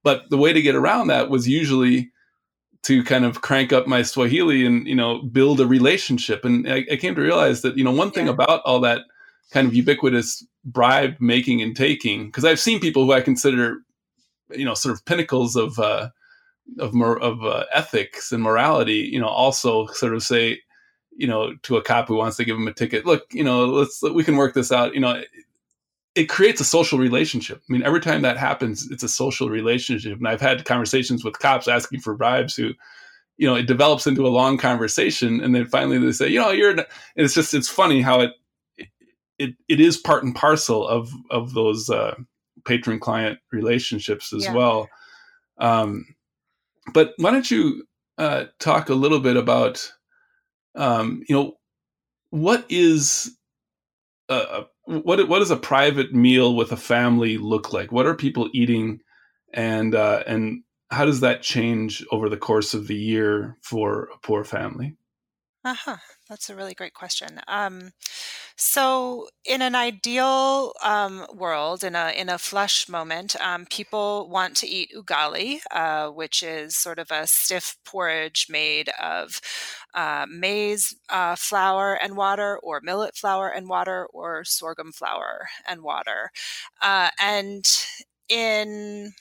[0.02, 2.10] but the way to get around that was usually
[2.82, 6.44] to kind of crank up my Swahili and you know build a relationship.
[6.44, 8.32] And I, I came to realize that you know one thing yeah.
[8.32, 9.02] about all that
[9.50, 13.78] kind of ubiquitous bribe making and taking, because I've seen people who I consider
[14.50, 16.10] you know sort of pinnacles of uh,
[16.78, 20.60] of of uh, ethics and morality, you know, also sort of say,
[21.16, 23.66] you know, to a cop who wants to give him a ticket, look, you know,
[23.66, 24.94] let's we can work this out.
[24.94, 25.28] You know, it,
[26.14, 27.62] it creates a social relationship.
[27.68, 30.18] I mean, every time that happens, it's a social relationship.
[30.18, 32.72] And I've had conversations with cops asking for bribes who,
[33.36, 36.50] you know, it develops into a long conversation, and then finally they say, you know,
[36.50, 36.76] you're.
[37.16, 38.32] It's just it's funny how it
[39.38, 42.16] it it is part and parcel of of those uh,
[42.68, 44.54] patron client relationships as yeah.
[44.54, 44.88] well.
[45.58, 46.04] Um,
[46.92, 47.84] but why don't you
[48.18, 49.92] uh, talk a little bit about,
[50.76, 51.54] um, you know,
[52.30, 53.36] what is
[54.28, 57.90] a, what what does a private meal with a family look like?
[57.90, 59.00] What are people eating,
[59.52, 64.18] and uh, and how does that change over the course of the year for a
[64.18, 64.96] poor family?
[65.64, 65.96] Uh huh.
[66.28, 67.40] That's a really great question.
[67.48, 67.92] Um,
[68.60, 74.56] so, in an ideal um, world, in a in a flush moment, um, people want
[74.58, 79.40] to eat ugali, uh, which is sort of a stiff porridge made of
[79.94, 85.82] uh, maize uh, flour and water, or millet flour and water, or sorghum flour and
[85.82, 86.30] water.
[86.82, 87.64] Uh, and
[88.28, 89.12] in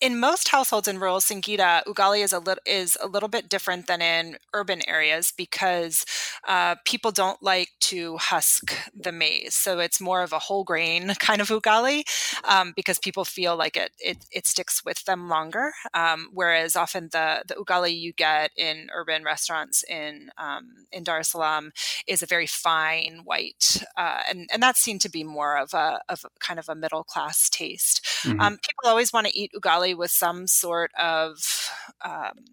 [0.00, 3.86] in most households in rural Singida, ugali is a little is a little bit different
[3.86, 6.06] than in urban areas because
[6.48, 11.14] uh, people don't like to husk the maize, so it's more of a whole grain
[11.18, 12.02] kind of ugali
[12.44, 15.72] um, because people feel like it, it, it sticks with them longer.
[15.92, 21.20] Um, whereas often the the ugali you get in urban restaurants in um, in Dar
[21.20, 21.72] es Salaam
[22.06, 26.00] is a very fine white, uh, and and that's seen to be more of a
[26.08, 28.02] of kind of a middle class taste.
[28.22, 28.40] Mm-hmm.
[28.40, 31.70] Um, people always want to eat ugali with some sort of
[32.04, 32.44] um,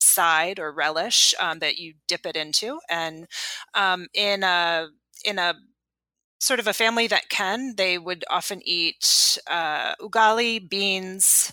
[0.00, 2.78] side or relish um, that you dip it into.
[2.88, 3.26] And
[3.74, 4.88] um, in a
[5.24, 5.54] in a
[6.40, 11.52] sort of a family that can, they would often eat uh, ugali, beans,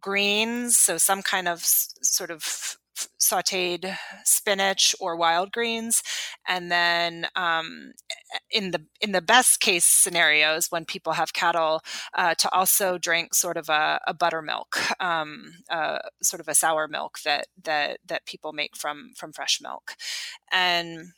[0.00, 2.76] greens, so some kind of sort of
[3.20, 6.02] sautéed spinach or wild greens,
[6.48, 7.92] and then um,
[8.50, 11.80] in the in the best case scenarios, when people have cattle,
[12.14, 16.88] uh, to also drink sort of a, a buttermilk, um, uh, sort of a sour
[16.88, 19.94] milk that that that people make from from fresh milk,
[20.52, 21.12] and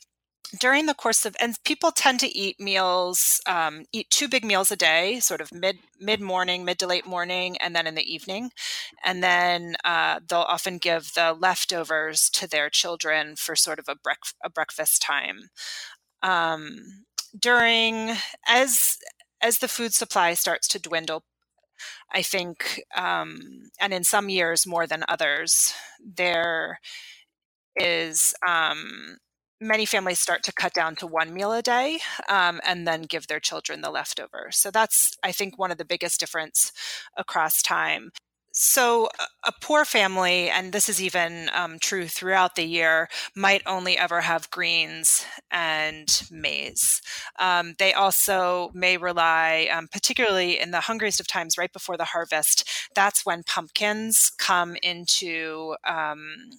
[0.59, 4.71] during the course of and people tend to eat meals um, eat two big meals
[4.71, 8.13] a day sort of mid mid morning mid to late morning and then in the
[8.13, 8.51] evening.
[9.03, 13.95] And then uh, they'll often give the leftovers to their children for sort of a,
[13.95, 15.49] brec- a breakfast time.
[16.21, 17.05] Um,
[17.37, 18.15] during
[18.47, 18.97] as
[19.41, 21.23] as the food supply starts to dwindle
[22.11, 23.41] i think um,
[23.81, 26.79] and in some years more than others there
[27.75, 29.17] is um,
[29.63, 31.99] many families start to cut down to one meal a day
[32.29, 34.57] um, and then give their children the leftovers.
[34.57, 36.71] So that's, I think, one of the biggest difference
[37.17, 38.11] across time.
[38.55, 39.09] So,
[39.43, 44.21] a poor family, and this is even um, true throughout the year, might only ever
[44.21, 47.01] have greens and maize.
[47.39, 52.05] Um, they also may rely, um, particularly in the hungriest of times, right before the
[52.05, 56.51] harvest, that's when pumpkins come into um,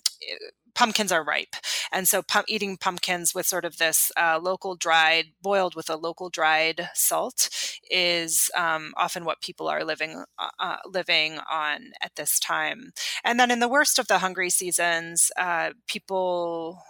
[0.75, 1.57] pumpkins are ripe.
[1.93, 6.29] And so eating pumpkins with sort of this uh, local dried, boiled with a local
[6.31, 7.49] dried salt
[7.91, 12.93] is um, often what people are living uh, uh, living on at this time.
[13.23, 16.83] And then in the worst of the hungry seasons, uh, people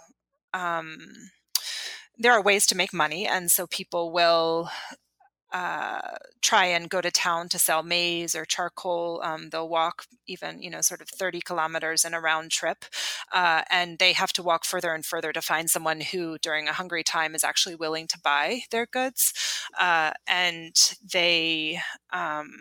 [0.53, 0.97] um,
[2.17, 4.69] there are ways to make money, and so people will
[5.55, 9.21] uh, try and go to town to sell maize or charcoal.
[9.23, 12.83] Um, they'll walk even, you know, sort of 30 kilometers in a round trip.
[13.33, 16.73] Uh, and they have to walk further and further to find someone who, during a
[16.73, 19.31] hungry time, is actually willing to buy their goods.
[19.79, 20.75] Uh, and
[21.13, 21.79] they,
[22.11, 22.51] um,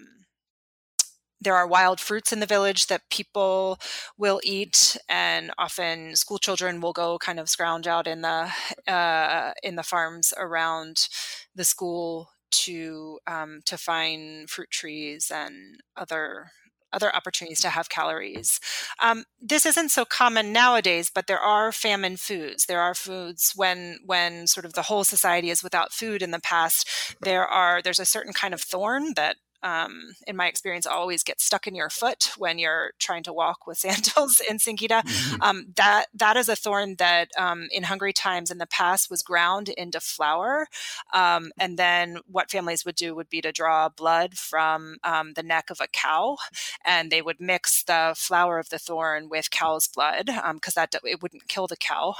[1.40, 3.76] there are wild fruits in the village that people
[4.16, 8.50] will eat, and often school children will go kind of scrounge out in the
[8.86, 11.08] uh, in the farms around
[11.56, 12.30] the school
[12.64, 16.50] to um, to find fruit trees and other
[16.94, 18.60] other opportunities to have calories.
[19.02, 22.66] Um, this isn't so common nowadays, but there are famine foods.
[22.66, 26.22] There are foods when when sort of the whole society is without food.
[26.22, 26.88] In the past,
[27.20, 31.40] there are there's a certain kind of thorn that um, in my experience, always get
[31.40, 35.02] stuck in your foot when you're trying to walk with sandals in Singida.
[35.02, 35.42] Mm-hmm.
[35.42, 39.22] Um, that that is a thorn that um, in hungry times in the past was
[39.22, 40.66] ground into flour,
[41.12, 45.42] um, and then what families would do would be to draw blood from um, the
[45.42, 46.36] neck of a cow,
[46.84, 51.22] and they would mix the flour of the thorn with cow's blood because that it
[51.22, 52.14] wouldn't kill the cow,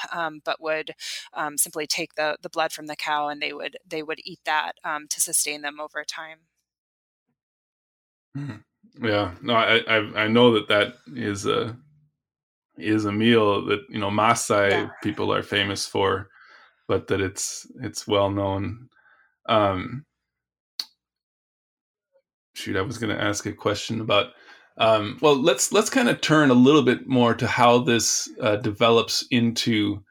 [0.45, 0.93] but would
[1.57, 4.73] simply take the the blood from the cow, and they would they would eat that
[5.11, 6.39] to sustain them over time.
[8.37, 8.57] Hmm.
[9.03, 11.77] Yeah, no, I, I, I know that that is a
[12.77, 14.89] is a meal that you know Maasai yeah.
[15.03, 16.29] people are famous for,
[16.89, 18.89] but that it's it's well known.
[19.49, 20.05] Um,
[22.55, 24.29] shoot, I was going to ask a question about.
[24.77, 28.57] Um, well, let's let's kind of turn a little bit more to how this uh,
[28.57, 30.03] develops into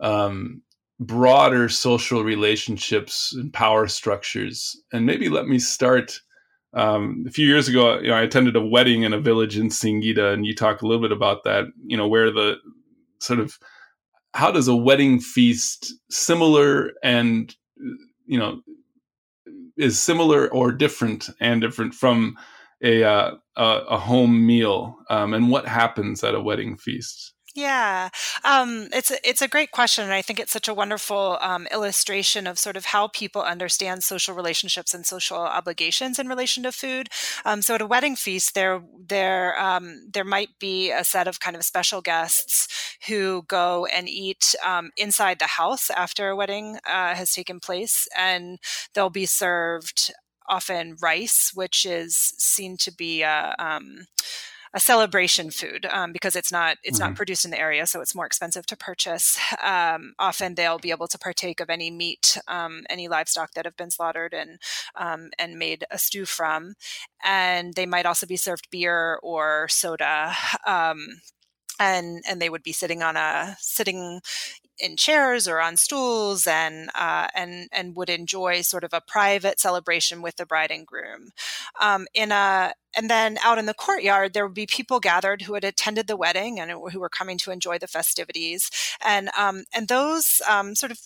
[0.00, 0.62] um,
[1.00, 6.20] broader social relationships and power structures, and maybe let me start
[6.74, 9.68] um, a few years ago, you know, I attended a wedding in a village in
[9.68, 11.66] Singida, and you talk a little bit about that.
[11.86, 12.56] You know, where the
[13.20, 13.58] sort of
[14.34, 17.54] how does a wedding feast similar and
[18.26, 18.60] you know
[19.76, 22.36] is similar or different and different from
[22.82, 27.34] a uh, a, a, home meal, um, and what happens at a wedding feast?
[27.56, 28.08] Yeah,
[28.42, 31.68] um, it's a, it's a great question, and I think it's such a wonderful um,
[31.72, 36.72] illustration of sort of how people understand social relationships and social obligations in relation to
[36.72, 37.10] food.
[37.44, 41.38] Um, so, at a wedding feast, there there um, there might be a set of
[41.38, 42.66] kind of special guests
[43.06, 48.08] who go and eat um, inside the house after a wedding uh, has taken place,
[48.18, 48.58] and
[48.94, 50.12] they'll be served
[50.48, 54.06] often rice, which is seen to be a um,
[54.74, 57.10] a celebration food um, because it's not it's mm-hmm.
[57.10, 59.38] not produced in the area, so it's more expensive to purchase.
[59.64, 63.76] Um, often they'll be able to partake of any meat, um, any livestock that have
[63.76, 64.58] been slaughtered and
[64.94, 66.74] um, and made a stew from,
[67.24, 70.34] and they might also be served beer or soda
[70.66, 71.06] um,
[71.80, 74.20] and and they would be sitting on a sitting
[74.78, 79.60] in chairs or on stools and uh, and and would enjoy sort of a private
[79.60, 81.30] celebration with the bride and groom.
[81.80, 85.54] Um, in a and then out in the courtyard there would be people gathered who
[85.54, 88.70] had attended the wedding and who were coming to enjoy the festivities
[89.04, 90.98] and um, and those um, sort of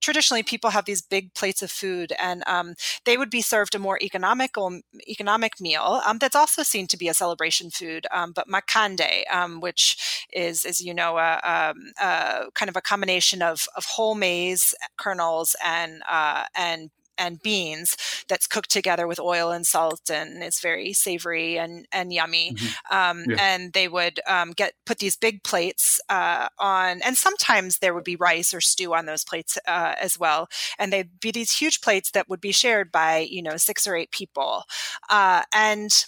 [0.00, 2.74] traditionally people have these big plates of food and um,
[3.04, 7.08] they would be served a more economical economic meal um, that's also seen to be
[7.08, 12.46] a celebration food um, but makande um, which is as you know a, um, a,
[12.54, 17.96] kind of a combination of, of whole maize kernels and uh, and and beans
[18.28, 22.52] that's cooked together with oil and salt, and it's very savory and and yummy.
[22.52, 22.96] Mm-hmm.
[22.96, 23.36] Um, yeah.
[23.38, 28.04] And they would um, get put these big plates uh, on, and sometimes there would
[28.04, 30.48] be rice or stew on those plates uh, as well.
[30.78, 33.96] And they'd be these huge plates that would be shared by you know six or
[33.96, 34.64] eight people,
[35.10, 36.04] uh, and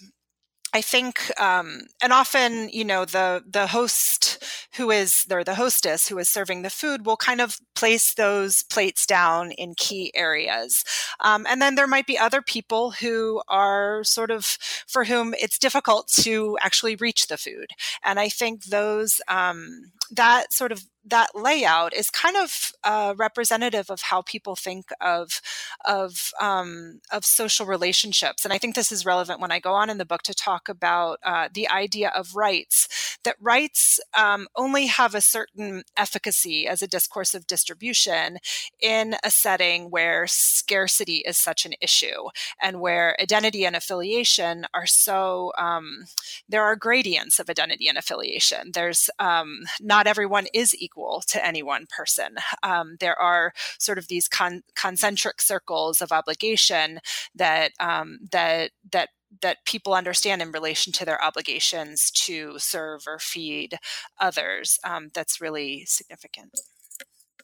[0.78, 4.42] I think, um, and often, you know, the the host
[4.76, 8.62] who is or the hostess who is serving the food will kind of place those
[8.64, 10.84] plates down in key areas,
[11.20, 14.44] um, and then there might be other people who are sort of
[14.86, 17.68] for whom it's difficult to actually reach the food,
[18.04, 23.90] and I think those um, that sort of that layout is kind of uh, representative
[23.90, 25.40] of how people think of
[25.86, 29.90] of um, of social relationships, and I think this is relevant when I go on
[29.90, 33.18] in the book to talk about uh, the idea of rights.
[33.24, 38.38] That rights um, only have a certain efficacy as a discourse of distribution
[38.80, 42.28] in a setting where scarcity is such an issue,
[42.60, 46.04] and where identity and affiliation are so um,
[46.48, 48.72] there are gradients of identity and affiliation.
[48.72, 52.36] There's um, not everyone is equal equal to any one person.
[52.62, 57.00] Um, there are sort of these con- concentric circles of obligation
[57.34, 59.10] that um, that that
[59.42, 63.78] that people understand in relation to their obligations to serve or feed
[64.18, 64.78] others.
[64.84, 66.58] Um, that's really significant.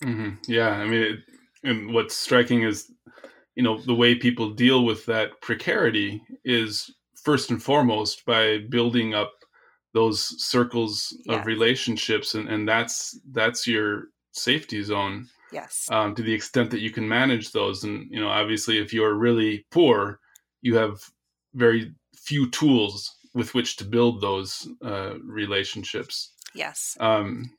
[0.03, 0.30] Mm-hmm.
[0.49, 1.18] Yeah, I mean, it,
[1.62, 2.90] and what's striking is,
[3.55, 6.90] you know, the way people deal with that precarity is
[7.22, 9.32] first and foremost by building up
[9.95, 11.38] those circles yes.
[11.38, 15.88] of relationships and, and that's that's your safety zone yes.
[15.90, 17.84] um, to the extent that you can manage those.
[17.84, 20.20] And you know obviously if you're really poor
[20.61, 21.01] you have
[21.55, 26.32] very few tools with which to build those uh, relationships.
[26.55, 26.97] Yes.
[27.01, 27.51] Um,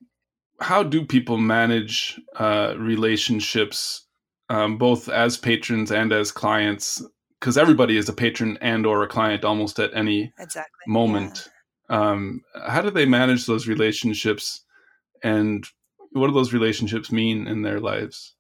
[0.59, 4.07] how do people manage uh, relationships
[4.49, 7.03] um, both as patrons and as clients?
[7.39, 10.85] Because everybody is a patron and or a client almost at any exactly.
[10.87, 11.49] moment
[11.89, 14.63] um, how do they manage those relationships
[15.23, 15.65] and
[16.11, 18.35] what do those relationships mean in their lives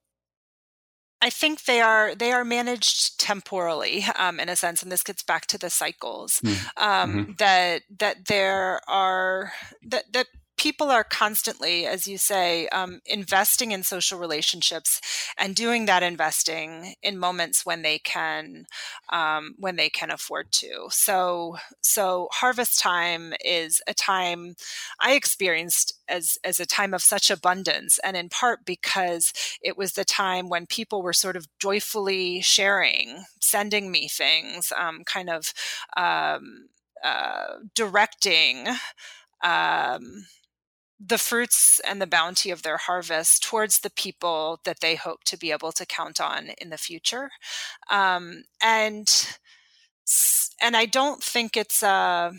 [1.21, 5.23] I think they are they are managed temporally um, in a sense, and this gets
[5.23, 6.53] back to the cycles mm.
[6.77, 7.31] um, mm-hmm.
[7.39, 10.27] that that there are that that
[10.57, 15.01] people are constantly, as you say, um, investing in social relationships
[15.37, 18.65] and doing that investing in moments when they can
[19.09, 20.87] um, when they can afford to.
[20.89, 24.55] So so harvest time is a time
[25.01, 29.93] I experienced as as a time of such abundance, and in part because it was
[29.93, 35.53] the time when people were sort of joyfully sharing, sending me things, um, kind of
[35.97, 36.67] um,
[37.03, 38.67] uh, directing.
[39.43, 40.25] Um,
[41.05, 45.37] the fruits and the bounty of their harvest towards the people that they hope to
[45.37, 47.29] be able to count on in the future.
[47.89, 49.37] Um, and
[50.61, 52.31] and i don't think it's a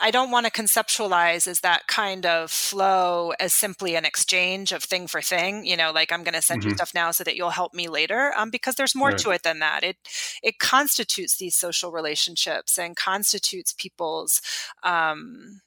[0.00, 4.82] I, don't want to conceptualize as that kind of flow as simply an exchange of
[4.82, 6.70] thing for thing, you know, like I'm going to send mm-hmm.
[6.70, 9.18] you stuff now so that you'll help me later, um, because there's more right.
[9.18, 9.82] to it than that.
[9.84, 9.96] It
[10.42, 14.40] it constitutes these social relationships and constitutes people's,
[14.82, 15.60] um,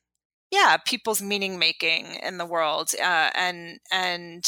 [0.51, 4.45] yeah, people's meaning making in the world, uh, and and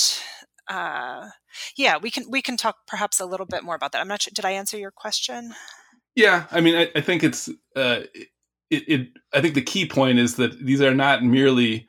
[0.67, 1.29] uh,
[1.75, 4.01] yeah, we can we can talk perhaps a little bit more about that.
[4.01, 4.31] I'm not sure.
[4.33, 5.53] Did I answer your question?
[6.15, 7.49] Yeah, I mean, I, I think it's.
[7.75, 8.01] Uh,
[8.69, 11.87] it, it I think the key point is that these are not merely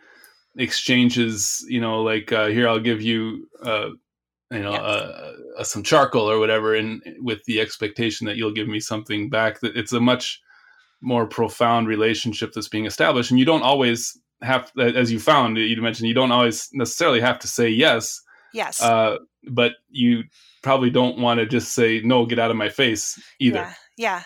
[0.57, 1.65] exchanges.
[1.69, 3.49] You know, like uh, here I'll give you.
[3.63, 3.91] Uh,
[4.51, 4.81] you know, yes.
[4.81, 9.29] uh, uh, some charcoal or whatever, and with the expectation that you'll give me something
[9.29, 9.61] back.
[9.61, 10.41] That it's a much
[11.03, 15.83] more profound relationship that's being established, and you don't always have, as you found, you
[15.83, 18.23] mentioned, you don't always necessarily have to say yes.
[18.55, 18.83] Yes.
[18.83, 19.19] Uh,
[19.51, 20.25] but you
[20.63, 23.59] probably don't want to just say no, get out of my face either.
[23.59, 23.75] Yeah.
[23.97, 24.23] Yeah.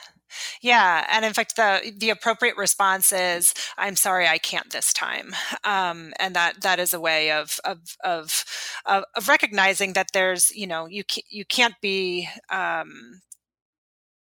[0.60, 5.34] Yeah, and in fact, the the appropriate response is, "I'm sorry, I can't this time,"
[5.64, 8.44] um, and that that is a way of of of
[8.86, 13.20] of, of recognizing that there's you know you can, you can't be um,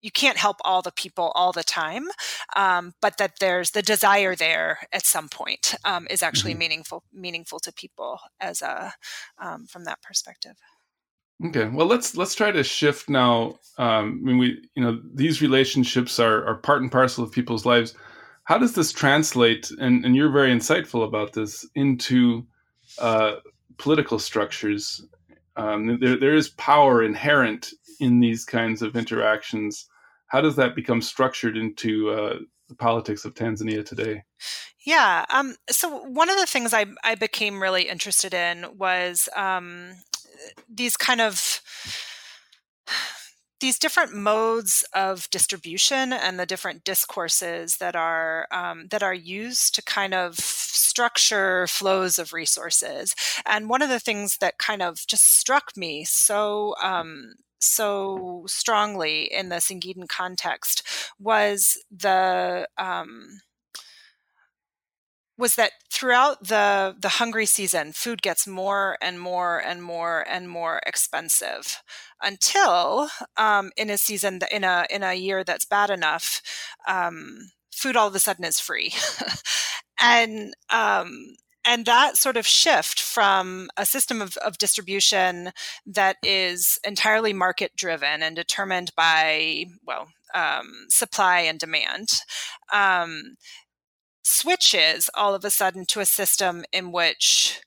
[0.05, 2.09] you can't help all the people all the time,
[2.57, 6.59] um, but that there's the desire there at some point um, is actually mm-hmm.
[6.59, 8.93] meaningful meaningful to people as a
[9.39, 10.57] um, from that perspective.
[11.47, 13.59] Okay, well let's let's try to shift now.
[13.77, 17.67] Um, I mean, we you know these relationships are are part and parcel of people's
[17.67, 17.95] lives.
[18.45, 19.71] How does this translate?
[19.79, 22.47] And and you're very insightful about this into
[22.99, 23.37] uh,
[23.79, 25.05] political structures.
[25.57, 27.71] Um, there there is power inherent
[28.01, 29.89] in these kinds of interactions.
[30.29, 34.23] How does that become structured into uh, the politics of Tanzania today?
[34.85, 35.25] Yeah.
[35.31, 39.93] Um, so one of the things I, I became really interested in was um,
[40.69, 41.61] these kind of
[43.61, 49.75] these different modes of distribution and the different discourses that are um, that are used
[49.75, 53.15] to kind of structure flows of resources.
[53.47, 59.33] And one of the things that kind of just struck me so um, so strongly
[59.33, 60.87] in the Singidin context
[61.19, 63.41] was the um,
[65.37, 70.49] was that throughout the the hungry season food gets more and more and more and
[70.49, 71.83] more expensive
[72.23, 76.41] until um, in a season in a in a year that's bad enough
[76.87, 78.93] um, food all of a sudden is free.
[80.01, 85.51] And um, and that sort of shift from a system of, of distribution
[85.87, 92.09] that is entirely market driven and determined by well um, supply and demand
[92.73, 93.37] um,
[94.25, 97.61] switches all of a sudden to a system in which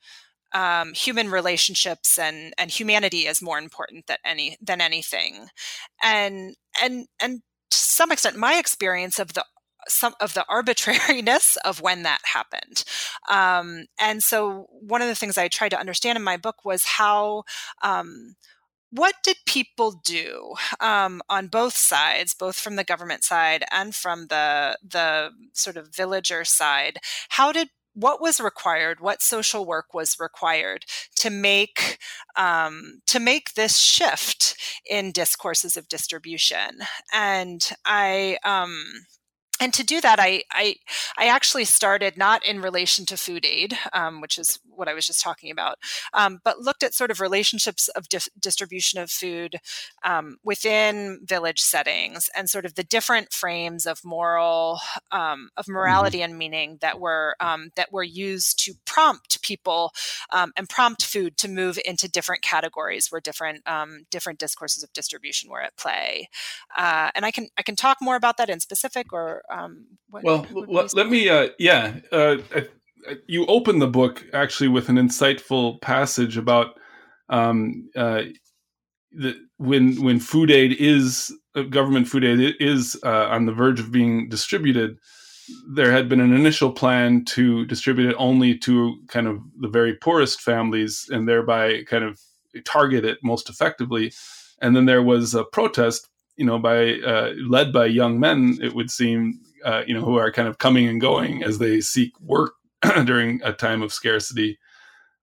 [0.53, 5.47] um, human relationships and and humanity is more important than any than anything,
[6.01, 9.45] and and and to some extent, my experience of the
[9.87, 12.83] some of the arbitrariness of when that happened.
[13.29, 16.85] Um, and so, one of the things I tried to understand in my book was
[16.85, 17.43] how
[17.83, 18.35] um,
[18.97, 24.27] what did people do um, on both sides, both from the government side and from
[24.27, 26.97] the the sort of villager side?
[27.29, 28.99] How did what was required?
[28.99, 30.85] What social work was required
[31.17, 31.99] to make
[32.35, 34.55] um, to make this shift
[34.89, 36.79] in discourses of distribution?
[37.13, 38.37] And I.
[38.43, 38.83] Um,
[39.59, 40.75] and to do that, I, I,
[41.17, 45.07] I actually started not in relation to food aid, um, which is what I was
[45.07, 45.77] just talking about,
[46.13, 49.59] um, but looked at sort of relationships of di- distribution of food
[50.03, 54.79] um, within village settings and sort of the different frames of moral
[55.11, 55.73] um, of mm-hmm.
[55.73, 56.31] morality mm-hmm.
[56.31, 59.91] and meaning that were um, that were used to prompt people
[60.31, 63.63] um, and prompt food to move into different categories where different
[64.11, 66.29] different discourses of distribution were at play.
[66.77, 70.23] Uh, and I can I can talk more about that in specific or um, what,
[70.23, 72.37] well, what let me, uh, yeah, uh,
[73.27, 76.77] you open the book actually with an insightful passage about
[77.29, 78.23] um, uh,
[79.11, 83.79] the, when when food aid is uh, government food aid is uh, on the verge
[83.79, 84.97] of being distributed.
[85.73, 89.95] There had been an initial plan to distribute it only to kind of the very
[89.95, 92.19] poorest families and thereby kind of
[92.65, 94.11] target it most effectively.
[94.61, 98.73] And then there was a protest you know, by uh, led by young men, it
[98.73, 102.17] would seem, uh, you know, who are kind of coming and going as they seek
[102.21, 102.53] work
[103.05, 104.57] during a time of scarcity,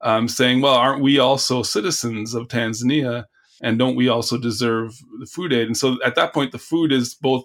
[0.03, 3.25] um, saying, "Well, aren't we also citizens of Tanzania,
[3.63, 6.91] and don't we also deserve the food aid?" And so, at that point, the food
[6.91, 7.45] is both,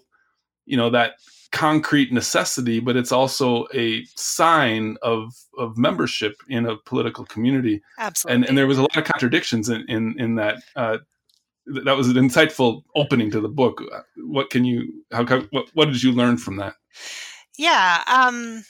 [0.65, 1.13] you know, that
[1.51, 7.81] concrete necessity, but it's also a sign of of membership in a political community.
[7.99, 8.35] Absolutely.
[8.35, 10.97] And, and there was a lot of contradictions in in, in that uh,
[11.85, 13.81] that was an insightful opening to the book.
[14.17, 15.03] What can you?
[15.11, 15.25] How?
[15.25, 16.75] What, what did you learn from that?
[17.57, 18.03] Yeah.
[18.07, 18.63] Um,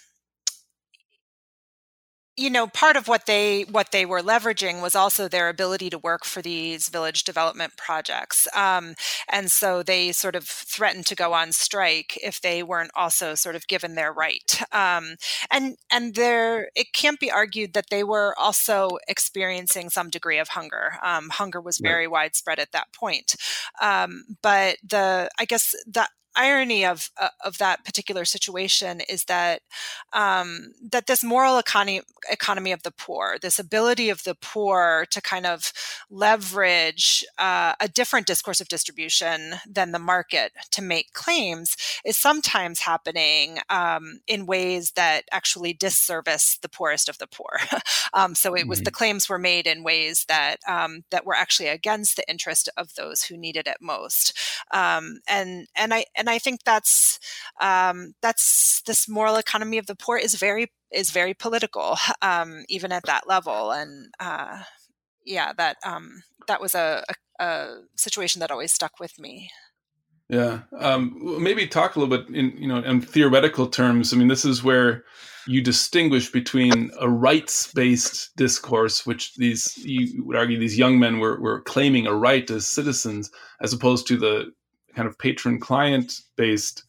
[2.40, 5.98] you know part of what they what they were leveraging was also their ability to
[6.00, 8.48] work for these village development projects.
[8.56, 8.96] Um,
[9.28, 13.56] and so they sort of threatened to go on strike if they weren't also sort
[13.56, 14.62] of given their right.
[14.72, 15.16] Um,
[15.52, 20.48] and and there it can't be argued that they were also experiencing some degree of
[20.50, 20.94] hunger.
[21.04, 22.12] Um, hunger was very right.
[22.12, 23.36] widespread at that point.
[23.82, 29.62] Um, but the i guess that irony of uh, of that particular situation is that
[30.14, 35.22] um, that this moral economy economy of the poor, this ability of the poor to
[35.22, 35.72] kind of
[36.10, 41.76] leverage uh, a different discourse of distribution than the market to make claims,
[42.06, 47.60] is sometimes happening um, in ways that actually disservice the poorest of the poor.
[48.14, 48.86] um, so it was mm-hmm.
[48.86, 52.94] the claims were made in ways that um, that were actually against the interest of
[52.96, 54.38] those who needed it most.
[54.72, 57.20] Um, and and I and I think that's
[57.62, 62.92] um, that's this moral economy of the poor is very is very political, um, even
[62.92, 63.72] at that level.
[63.72, 64.62] And uh,
[65.26, 67.04] yeah, that um, that was a,
[67.40, 69.50] a, a, situation that always stuck with me.
[70.28, 74.14] Yeah, um, maybe talk a little bit in you know in theoretical terms.
[74.14, 75.06] I mean, this is where
[75.48, 81.40] you distinguish between a rights-based discourse, which these you would argue these young men were,
[81.40, 84.52] were claiming a right as citizens, as opposed to the
[85.00, 86.84] kind of patron client based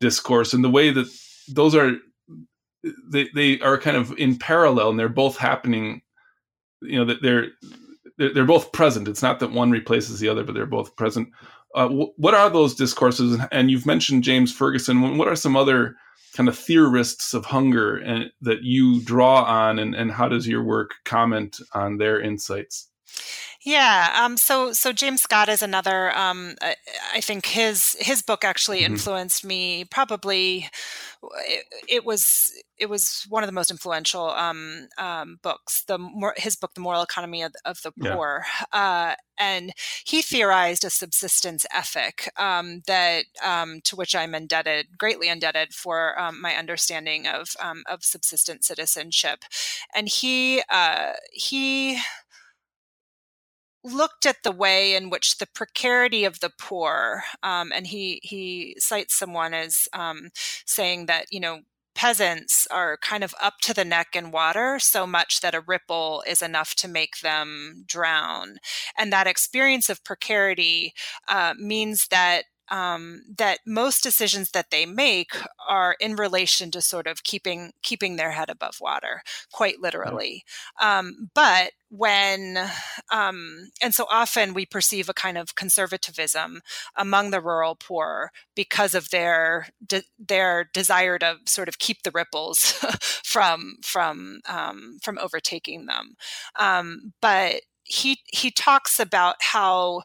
[0.00, 1.06] discourse and the way that
[1.46, 1.92] those are
[3.08, 6.02] they, they are kind of in parallel and they're both happening
[6.80, 7.46] you know that they're
[8.18, 9.06] they're both present.
[9.06, 11.28] It's not that one replaces the other but they're both present.
[11.76, 13.40] Uh, what are those discourses?
[13.52, 15.16] And you've mentioned james ferguson.
[15.16, 15.94] What are some other
[16.34, 20.64] kind of theorists of hunger and that you draw on and, and how does your
[20.64, 22.88] work comment on their insights
[23.64, 24.12] Yeah.
[24.20, 26.16] Um, so so James Scott is another.
[26.16, 26.74] Um, I,
[27.14, 28.94] I think his his book actually mm-hmm.
[28.94, 29.84] influenced me.
[29.84, 30.68] Probably,
[31.22, 35.84] it, it, was it was one of the most influential um, um, books.
[35.84, 38.44] The more, his book, The Moral Economy of, of the Poor,
[38.74, 39.12] yeah.
[39.12, 39.72] uh, and
[40.04, 46.18] he theorized a subsistence ethic um, that um, to which I'm indebted, greatly indebted for
[46.18, 47.54] um, my understanding of
[47.88, 49.44] of subsistence citizenship.
[49.94, 51.98] And he uh, he
[53.84, 58.76] looked at the way in which the precarity of the poor, um, and he he
[58.78, 60.30] cites someone as um,
[60.66, 61.60] saying that you know
[61.94, 66.24] peasants are kind of up to the neck in water so much that a ripple
[66.26, 68.56] is enough to make them drown,
[68.98, 70.94] and that experience of precarity
[71.28, 75.32] uh, means that um, that most decisions that they make
[75.68, 80.42] are in relation to sort of keeping keeping their head above water, quite literally.
[80.80, 82.58] Um, but when
[83.12, 86.62] um, and so often we perceive a kind of conservatism
[86.96, 92.10] among the rural poor because of their de- their desire to sort of keep the
[92.10, 92.72] ripples
[93.22, 96.14] from from um, from overtaking them.
[96.58, 100.02] Um, but he he talks about how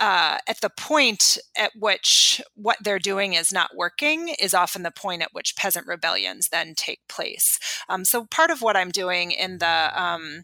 [0.00, 4.90] uh, at the point at which what they're doing is not working is often the
[4.90, 7.58] point at which peasant rebellions then take place.
[7.88, 10.42] Um, so part of what I'm doing in the, um,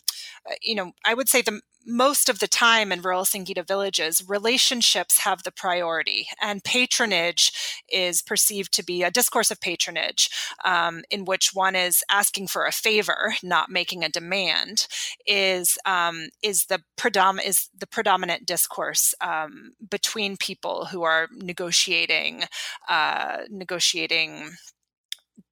[0.48, 4.22] uh, you know, I would say the most of the time in rural Singida villages,
[4.26, 7.52] relationships have the priority, and patronage
[7.92, 10.30] is perceived to be a discourse of patronage
[10.64, 14.86] um, in which one is asking for a favor, not making a demand.
[15.26, 22.44] Is um, is the predom- is the predominant discourse um, between people who are negotiating
[22.88, 24.52] uh, negotiating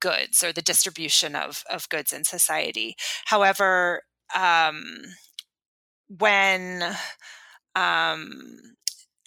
[0.00, 2.96] goods or the distribution of, of goods in society.
[3.26, 4.02] However,
[4.34, 5.02] um,
[6.18, 6.82] when
[7.74, 8.58] um,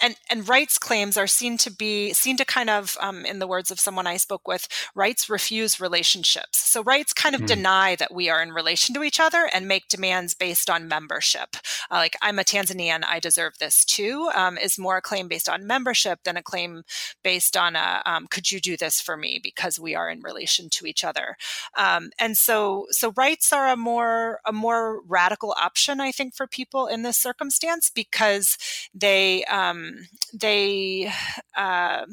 [0.02, 3.48] and and rights claims are seen to be seen to kind of um, in the
[3.48, 6.58] words of someone i spoke with rights refuse relationships.
[6.58, 7.48] So rights kind of mm.
[7.48, 11.58] deny that we are in relation to each other and make demands based on membership.
[11.90, 15.50] Uh, like i'm a tanzanian i deserve this too um, is more a claim based
[15.50, 16.84] on membership than a claim
[17.24, 20.70] based on a um, could you do this for me because we are in relation
[20.70, 21.38] to each other?
[21.78, 26.48] Um, and so so rights are a more a more radical option i think for
[26.48, 28.58] people in this circumstance because
[28.94, 29.85] they um,
[30.34, 31.12] they
[31.58, 32.06] uh,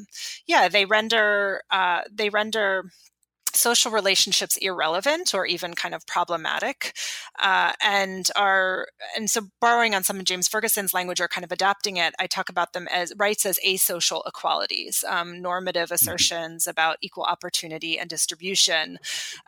[0.47, 2.85] yeah they render uh, they render
[3.55, 6.95] social relationships irrelevant or even kind of problematic
[7.41, 11.51] uh, and are and so borrowing on some of james ferguson's language or kind of
[11.51, 15.93] adapting it i talk about them as rights as asocial equalities um, normative mm-hmm.
[15.93, 18.97] assertions about equal opportunity and distribution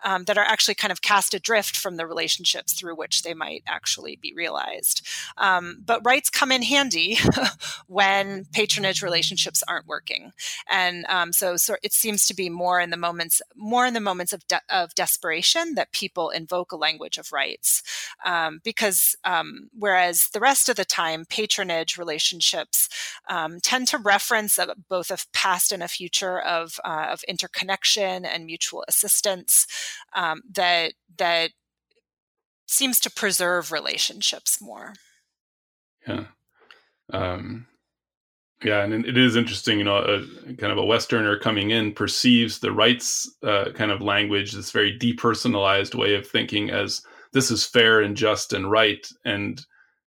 [0.04, 3.64] um, that are actually kind of cast adrift from the relationships through which they might
[3.68, 7.18] actually be realized um, but rights come in handy
[7.88, 10.32] when patronage relationships aren't working
[10.70, 14.00] and um, so, so it seems to be more in the moments more in the
[14.00, 17.82] moments of, de- of desperation that people invoke a language of rights.
[18.24, 22.88] Um, because um, whereas the rest of the time, patronage relationships
[23.30, 28.26] um, tend to reference a, both a past and a future of, uh, of interconnection
[28.26, 29.66] and mutual assistance
[30.14, 31.52] um, that, that
[32.68, 34.94] seems to preserve relationships more.
[36.08, 36.26] Yeah.
[37.12, 37.68] Um,
[38.66, 42.60] yeah, and it is interesting, you know, a kind of a Westerner coming in perceives
[42.60, 47.64] the rights uh, kind of language, this very depersonalized way of thinking, as this is
[47.64, 49.62] fair and just and right, and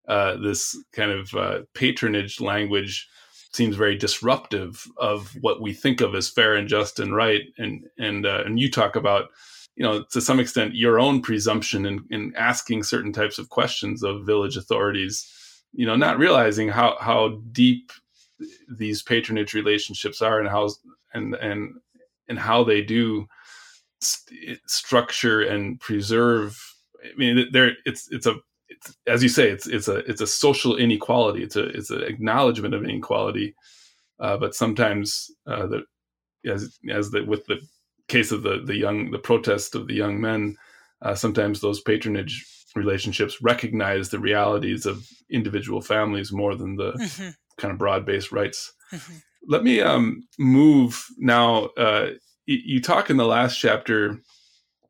[0.07, 3.07] uh, this kind of uh, patronage language
[3.53, 7.43] seems very disruptive of what we think of as fair and just and right.
[7.59, 9.29] And and uh, and you talk about,
[9.75, 14.01] you know, to some extent, your own presumption in, in asking certain types of questions
[14.01, 15.27] of village authorities,
[15.73, 17.91] you know, not realizing how how deep
[18.69, 20.69] these patronage relationships are and how
[21.13, 21.75] and and
[22.27, 23.25] and how they do
[24.01, 26.61] st- structure and preserve
[27.03, 28.35] i mean there it's it's a
[28.69, 31.43] it's, as you say it's it's a it's a social inequality.
[31.43, 33.55] It's a it's an acknowledgement of inequality.
[34.19, 35.83] Uh, but sometimes uh, the
[36.45, 37.59] as as the with the
[38.07, 40.55] case of the the young the protest of the young men
[41.01, 47.29] uh, sometimes those patronage relationships recognize the realities of individual families more than the mm-hmm
[47.57, 48.73] kind of broad based rights.
[48.93, 49.15] Mm-hmm.
[49.47, 51.65] Let me um, move now.
[51.77, 52.11] Uh,
[52.47, 54.19] y- you talk in the last chapter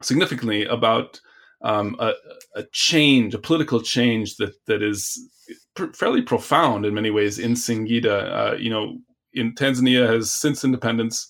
[0.01, 1.19] significantly about
[1.61, 2.13] um, a,
[2.55, 5.19] a, change, a political change that that is
[5.75, 8.53] pr- fairly profound in many ways in Singida.
[8.53, 8.97] Uh, you know,
[9.33, 11.27] in Tanzania has since independence,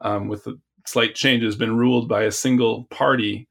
[0.00, 0.54] um, with a
[0.86, 3.48] slight change, has been ruled by a single party,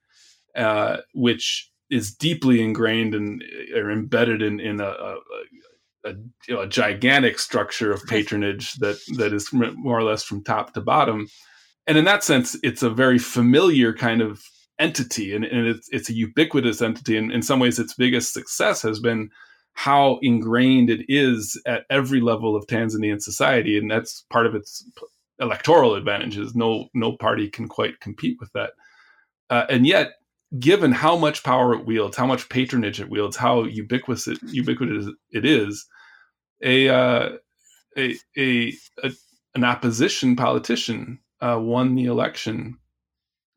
[0.55, 3.43] uh, which is deeply ingrained and
[3.75, 5.17] or embedded in, in a, a,
[6.05, 6.13] a,
[6.47, 10.73] you know, a gigantic structure of patronage that that is more or less from top
[10.73, 11.27] to bottom.
[11.87, 14.43] And in that sense, it's a very familiar kind of
[14.79, 17.17] entity, and, and it's it's a ubiquitous entity.
[17.17, 19.29] And in some ways, its biggest success has been
[19.73, 24.83] how ingrained it is at every level of Tanzanian society, and that's part of its
[25.39, 26.55] electoral advantages.
[26.55, 28.71] No no party can quite compete with that.
[29.49, 30.13] Uh, and yet,
[30.59, 35.07] given how much power it wields, how much patronage it wields, how ubiquitous it, ubiquitous
[35.31, 35.85] it is,
[36.65, 37.29] a, uh,
[37.95, 39.11] a, a, a,
[39.53, 42.77] an opposition politician uh, won the election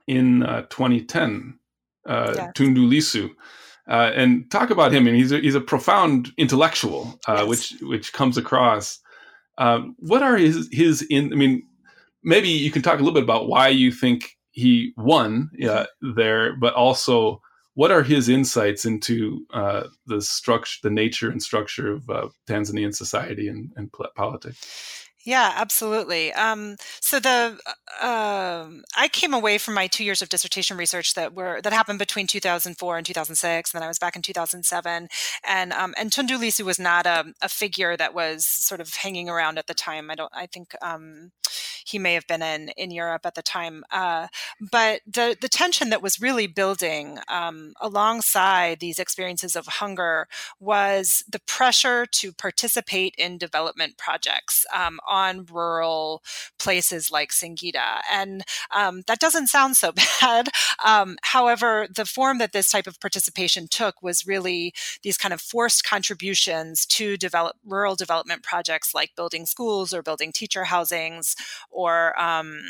[0.06, 1.59] in uh, 2010,
[2.06, 2.52] uh, yeah.
[2.54, 3.30] Tundu Lissu.
[3.88, 5.04] Uh, and talk about him.
[5.04, 7.48] I mean, he's a, he's a profound intellectual, uh, yes.
[7.48, 9.00] which which comes across.
[9.56, 11.32] what are his his in?
[11.32, 11.62] I mean,
[12.22, 16.54] maybe you can talk a little bit about why you think he won uh, there,
[16.56, 17.40] but also
[17.79, 22.93] what are his insights into uh, the structure, the nature and structure of uh, Tanzanian
[22.93, 25.07] society and, and politics?
[25.25, 26.33] Yeah, absolutely.
[26.33, 27.59] Um, so the
[28.01, 31.99] uh, I came away from my two years of dissertation research that were that happened
[31.99, 35.09] between 2004 and 2006, and then I was back in 2007.
[35.47, 39.29] And um, and Tundu Lissu was not a, a, figure that was sort of hanging
[39.29, 40.11] around at the time.
[40.11, 40.33] I don't.
[40.35, 41.33] I think um,
[41.85, 43.85] he may have been in in Europe at the time.
[43.91, 44.29] Uh,
[44.71, 50.29] but the the tension that was really building um, alongside these experiences of hunger
[50.61, 55.18] was the pressure to participate in development projects um, on
[55.51, 56.23] rural
[56.59, 58.01] places like Singida.
[58.12, 58.45] And
[58.75, 60.49] um, that doesn't sound so bad.
[60.85, 65.41] Um, however, the form that this type of participation took was really these kind of
[65.41, 71.35] forced contributions to develop rural development projects like building schools or building teacher housings
[71.71, 72.61] or um,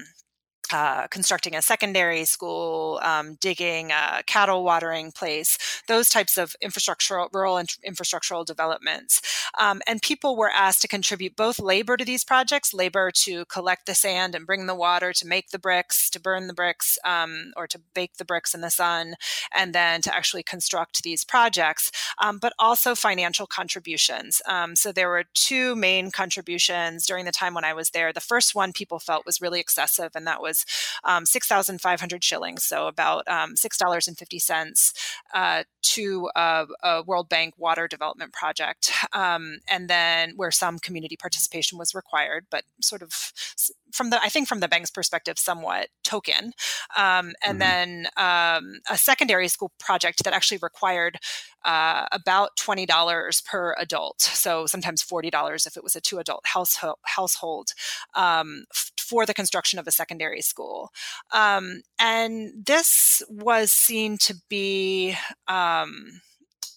[0.72, 7.28] uh, constructing a secondary school, um, digging a cattle watering place, those types of infrastructural,
[7.32, 9.20] rural in- infrastructural developments.
[9.58, 13.86] Um, and people were asked to contribute both labor to these projects, labor to collect
[13.86, 17.52] the sand and bring the water, to make the bricks, to burn the bricks, um,
[17.56, 19.14] or to bake the bricks in the sun,
[19.54, 21.90] and then to actually construct these projects,
[22.22, 24.42] um, but also financial contributions.
[24.46, 28.12] Um, so there were two main contributions during the time when I was there.
[28.12, 32.64] The first one people felt was really excessive, and that was was um, 6,500 shillings,
[32.64, 34.92] so about um, $6.50
[35.34, 38.92] uh, to a, a, World Bank water development project.
[39.12, 43.32] Um, and then where some community participation was required, but sort of
[43.92, 46.52] from the, I think from the bank's perspective, somewhat token.
[46.96, 47.58] Um, and mm-hmm.
[47.58, 51.18] then um, a secondary school project that actually required
[51.64, 54.20] uh, about $20 per adult.
[54.20, 57.70] So sometimes $40 if it was a two adult household, household
[58.14, 58.64] um,
[59.08, 60.90] for the construction of a secondary school.
[61.32, 66.20] Um, and this was seen to be um,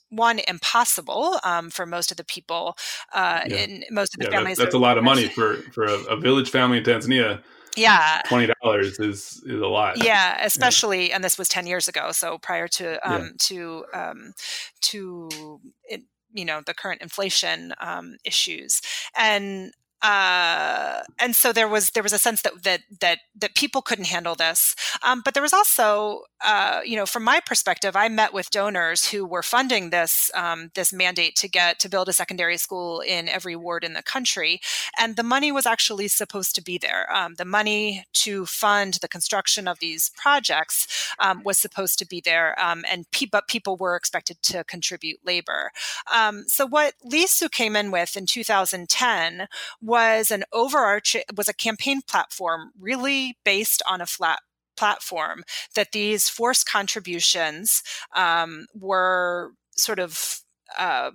[0.10, 2.78] one impossible um, for most of the people
[3.14, 3.56] uh, yeah.
[3.56, 4.58] in most of the yeah, families.
[4.58, 7.42] That, that's a lot of money for for a, a, village family in Tanzania.
[7.78, 10.04] Yeah, twenty dollars is is a lot.
[10.04, 11.16] Yeah, especially, yeah.
[11.16, 14.34] and this was ten years ago, so prior to um, to um,
[14.82, 16.02] to it,
[16.34, 18.82] you know the current inflation um, issues,
[19.18, 19.72] and
[20.02, 24.06] uh, and so there was there was a sense that that that that people couldn't
[24.06, 24.76] handle this.
[25.04, 29.10] Um, but there was also, uh, you know, from my perspective, I met with donors
[29.10, 33.30] who were funding this um, this mandate to get to build a secondary school in
[33.30, 34.60] every ward in the country,
[34.97, 37.12] and the money was actually supposed to be there.
[37.14, 42.22] Um, the money to fund the construction of these projects um, was supposed to be
[42.22, 45.72] there, um, and pe- but people were expected to contribute labor.
[46.14, 49.47] Um, so what Lissu came in with in 2010
[49.92, 54.39] was an overarching was a campaign platform really based on a flat
[54.78, 55.44] platform
[55.76, 57.84] that these forced contributions
[58.16, 60.39] um, were sort of
[60.80, 61.12] um,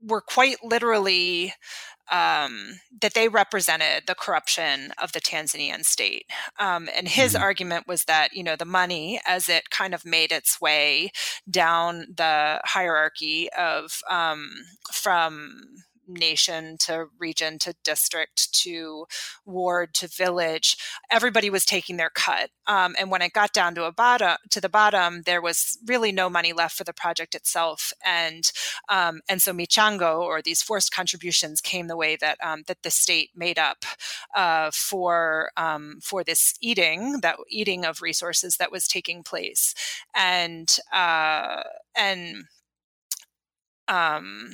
[0.00, 1.52] were quite literally
[2.12, 6.26] um, that they represented the corruption of the Tanzanian state.
[6.60, 7.42] Um, and his mm-hmm.
[7.42, 11.10] argument was that, you know, the money, as it kind of made its way
[11.50, 14.52] down the hierarchy of um,
[14.92, 19.06] from nation to region to district to
[19.44, 20.76] ward to village
[21.10, 24.60] everybody was taking their cut um, and when it got down to a bottom to
[24.60, 28.52] the bottom there was really no money left for the project itself and
[28.88, 32.90] um, and so michango or these forced contributions came the way that um, that the
[32.90, 33.84] state made up
[34.34, 39.74] uh, for um, for this eating that eating of resources that was taking place.
[40.14, 41.62] And uh,
[41.96, 42.44] and
[43.88, 44.50] um,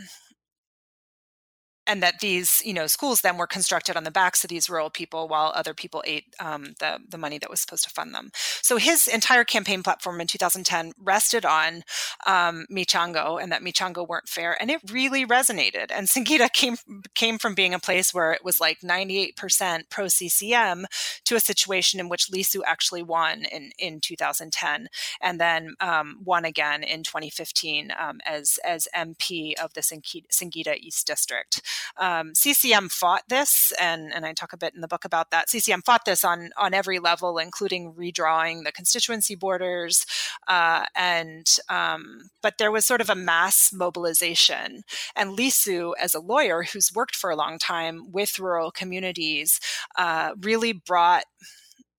[1.86, 4.90] and that these you know schools then were constructed on the backs of these rural
[4.90, 8.30] people while other people ate um, the the money that was supposed to fund them.
[8.62, 11.82] So his entire campaign platform in 2010 rested on
[12.26, 15.86] um, Michango and that Michango weren't fair, and it really resonated.
[15.90, 16.76] And Singida came
[17.14, 20.86] came from being a place where it was like 98% pro CCM
[21.24, 24.88] to a situation in which Lissu actually won in in 2010,
[25.20, 31.06] and then um, won again in 2015 um, as as MP of the Singida East
[31.06, 31.60] District.
[31.98, 35.50] Um, CCM fought this, and, and I talk a bit in the book about that.
[35.50, 40.06] CCM fought this on, on every level, including redrawing the constituency borders.
[40.48, 44.82] Uh, and um, but there was sort of a mass mobilization.
[45.16, 49.60] And Lissu, as a lawyer who's worked for a long time with rural communities,
[49.96, 51.24] uh, really brought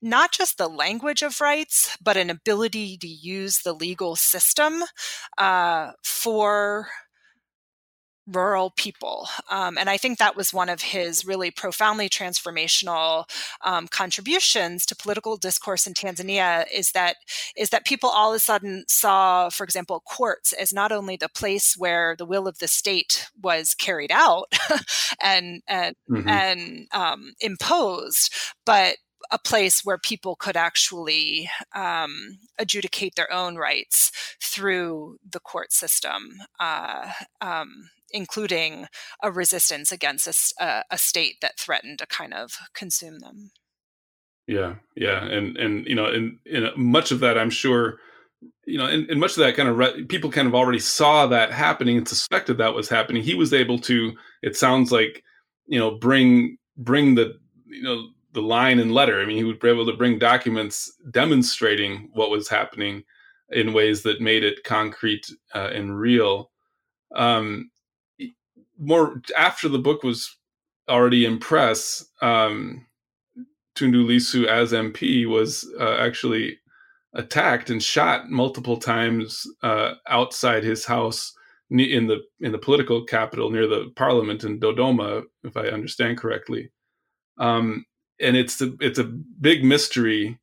[0.04, 4.84] not just the language of rights, but an ability to use the legal system
[5.38, 6.90] uh, for
[8.28, 9.28] rural people.
[9.50, 13.26] Um, and I think that was one of his really profoundly transformational
[13.64, 17.18] um, contributions to political discourse in Tanzania is that
[17.58, 21.30] is that people all of a sudden saw, for example, courts as not only the
[21.30, 24.54] place where the will of the state was carried out
[25.22, 26.30] and and mm-hmm.
[26.30, 28.34] and um, imposed,
[28.66, 28.98] but
[29.32, 34.12] a place where people could actually um, adjudicate their own rights
[34.42, 36.40] through the court system.
[36.60, 37.12] Uh,
[37.42, 38.86] um, including
[39.22, 43.52] a resistance against a, a state that threatened to kind of consume them.
[44.48, 47.98] Yeah, yeah, and and you know, in in much of that, I'm sure,
[48.66, 51.28] you know, and, and much of that kind of re- people kind of already saw
[51.28, 53.24] that happening and suspected that was happening.
[53.24, 55.24] He was able to, it sounds like,
[55.66, 59.22] you know, bring bring the you know the line and letter.
[59.22, 63.04] I mean, he would be able to bring documents demonstrating what was happening
[63.50, 66.52] in ways that made it concrete uh, and real.
[67.16, 67.70] Um,
[68.80, 70.38] more after the book was
[70.90, 72.86] already in press, um,
[73.76, 76.60] Tundu Lissu as MP was uh, actually
[77.14, 81.34] attacked and shot multiple times uh, outside his house
[81.70, 86.70] in the in the political capital near the parliament in Dodoma, if I understand correctly.
[87.40, 87.86] Um,
[88.20, 89.06] and it's a, it's a
[89.42, 90.40] big mystery,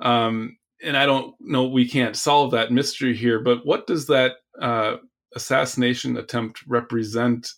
[0.00, 1.66] um, and I don't know.
[1.66, 3.40] We can't solve that mystery here.
[3.40, 4.96] But what does that uh,
[5.34, 7.50] assassination attempt represent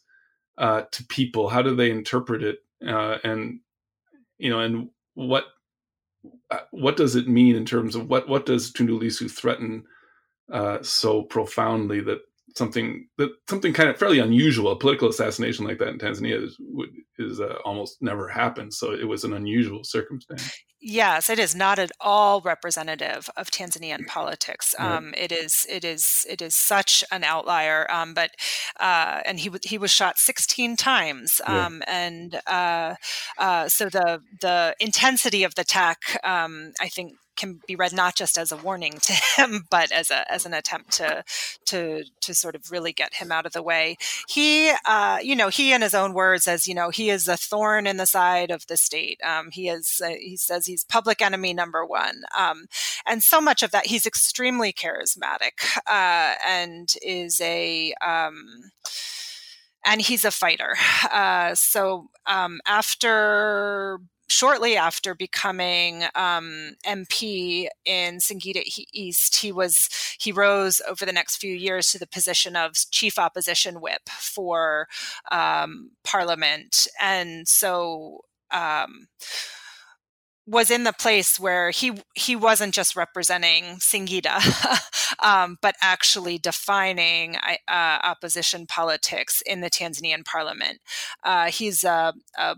[0.58, 1.48] uh, to people?
[1.48, 2.58] How do they interpret it?
[2.86, 3.60] Uh, and
[4.38, 5.44] you know, and what
[6.50, 9.84] uh, what does it mean in terms of what what does Tundu Lissu threaten
[10.52, 12.20] uh, so profoundly that
[12.56, 16.58] something that something kind of fairly unusual, a political assassination like that in Tanzania is
[17.18, 18.72] is uh, almost never happened.
[18.74, 20.52] So it was an unusual circumstance.
[20.82, 24.74] Yes, it is not at all representative of Tanzanian politics.
[24.78, 27.86] Um, it is it is it is such an outlier.
[27.90, 28.30] Um, but
[28.78, 31.42] uh, and he he was shot 16 times.
[31.44, 32.06] Um, yeah.
[32.06, 32.94] And uh,
[33.36, 38.16] uh, so the the intensity of the attack, um, I think can be read not
[38.16, 41.24] just as a warning to him, but as a as an attempt to
[41.66, 43.96] to to sort of really get him out of the way.
[44.28, 47.36] He, uh, you know, he in his own words says, you know, he is a
[47.36, 49.20] thorn in the side of the state.
[49.24, 52.66] Um, he is, uh, he says, he's public enemy number one, um,
[53.06, 57.94] and so much of that he's extremely charismatic uh, and is a.
[58.00, 58.70] Um,
[59.84, 60.76] and he's a fighter.
[61.10, 68.62] Uh, so um, after shortly after becoming um, MP in Singida
[68.92, 73.18] East, he was he rose over the next few years to the position of chief
[73.18, 74.86] opposition whip for
[75.30, 78.20] um, Parliament, and so.
[78.52, 79.06] Um,
[80.46, 84.40] was in the place where he he wasn't just representing Singida,
[85.22, 90.80] um, but actually defining uh, opposition politics in the Tanzanian parliament.
[91.24, 92.56] Uh, he's a, a,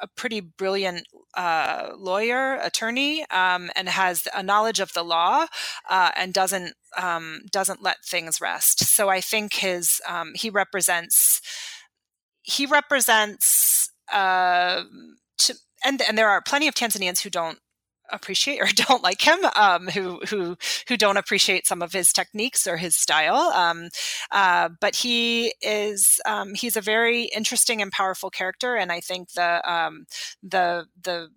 [0.00, 5.46] a pretty brilliant uh, lawyer, attorney, um, and has a knowledge of the law,
[5.88, 8.84] uh, and doesn't um, doesn't let things rest.
[8.84, 11.40] So I think his um, he represents
[12.42, 14.84] he represents uh,
[15.38, 15.54] to,
[15.86, 17.58] and and there are plenty of Tanzanians who don't
[18.10, 20.56] appreciate or don't like him, um, who who
[20.88, 23.52] who don't appreciate some of his techniques or his style.
[23.54, 23.88] Um,
[24.30, 29.32] uh, but he is um, he's a very interesting and powerful character, and I think
[29.32, 30.06] the um,
[30.42, 31.28] the the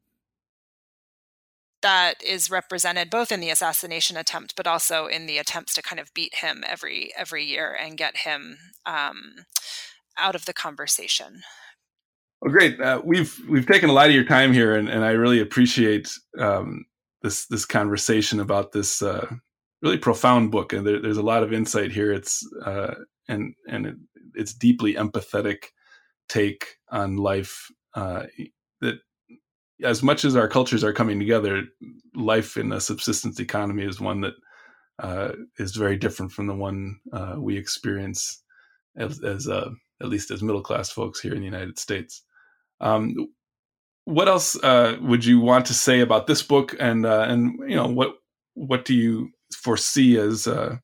[1.82, 6.00] that is represented both in the assassination attempt, but also in the attempts to kind
[6.00, 9.46] of beat him every every year and get him um,
[10.18, 11.44] out of the conversation.
[12.42, 12.80] Well, great.
[12.80, 16.10] Uh, we've we've taken a lot of your time here, and, and I really appreciate
[16.38, 16.86] um,
[17.22, 19.28] this this conversation about this uh,
[19.82, 20.72] really profound book.
[20.72, 22.14] And there, there's a lot of insight here.
[22.14, 22.96] It's uh,
[23.28, 23.96] and and it,
[24.36, 25.66] it's deeply empathetic
[26.30, 27.70] take on life.
[27.94, 28.24] Uh,
[28.82, 29.00] that
[29.84, 31.64] as much as our cultures are coming together,
[32.16, 34.34] life in a subsistence economy is one that
[35.00, 38.44] uh, is very different from the one uh, we experience
[38.98, 39.70] as, as uh,
[40.02, 42.24] at least as middle class folks here in the United States.
[42.82, 43.16] Um,
[44.06, 47.76] what else uh, would you want to say about this book, and uh, and you
[47.76, 48.16] know what
[48.56, 50.78] what do you foresee as uh,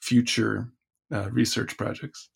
[0.00, 0.68] future
[1.14, 2.28] uh, research projects?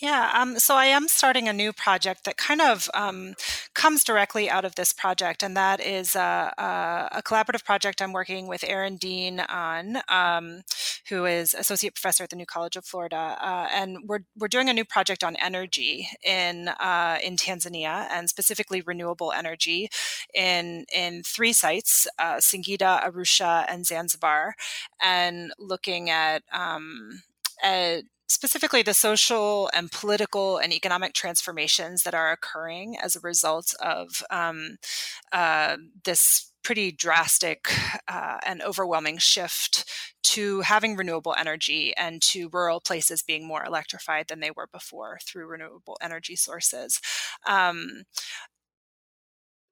[0.00, 3.34] Yeah, um, so I am starting a new project that kind of um,
[3.74, 8.12] comes directly out of this project, and that is a, a, a collaborative project I'm
[8.12, 10.62] working with Erin Dean on, um,
[11.08, 14.68] who is associate professor at the New College of Florida, uh, and we're we're doing
[14.68, 19.88] a new project on energy in uh, in Tanzania, and specifically renewable energy
[20.34, 24.54] in in three sites: uh, Singida, Arusha, and Zanzibar,
[25.00, 27.22] and looking at um,
[27.62, 33.74] at specifically the social and political and economic transformations that are occurring as a result
[33.80, 34.76] of um,
[35.32, 37.68] uh, this pretty drastic
[38.08, 39.88] uh, and overwhelming shift
[40.22, 45.18] to having renewable energy and to rural places being more electrified than they were before
[45.22, 47.00] through renewable energy sources.
[47.46, 48.04] Um,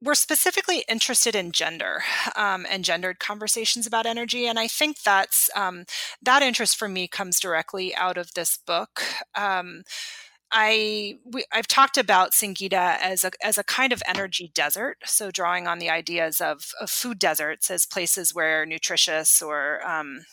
[0.02, 2.02] we're specifically interested in gender
[2.34, 5.84] um, and gendered conversations about energy, and I think that's um,
[6.20, 9.02] that interest for me comes directly out of this book.
[9.36, 9.82] Um,
[10.52, 15.30] I we, I've talked about Singida as a as a kind of energy desert, so
[15.30, 20.24] drawing on the ideas of, of food deserts as places where nutritious or um,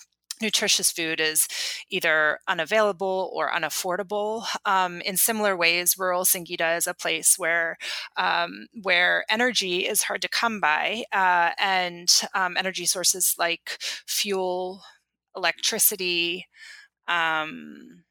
[0.42, 1.48] nutritious food is
[1.90, 4.46] either unavailable or unaffordable.
[4.66, 7.78] Um, in similar ways, rural Singida is a place where
[8.18, 13.78] um, where energy is hard to come by, uh, and um, energy sources like
[14.08, 14.82] fuel,
[15.36, 16.48] electricity.
[17.08, 18.04] Um,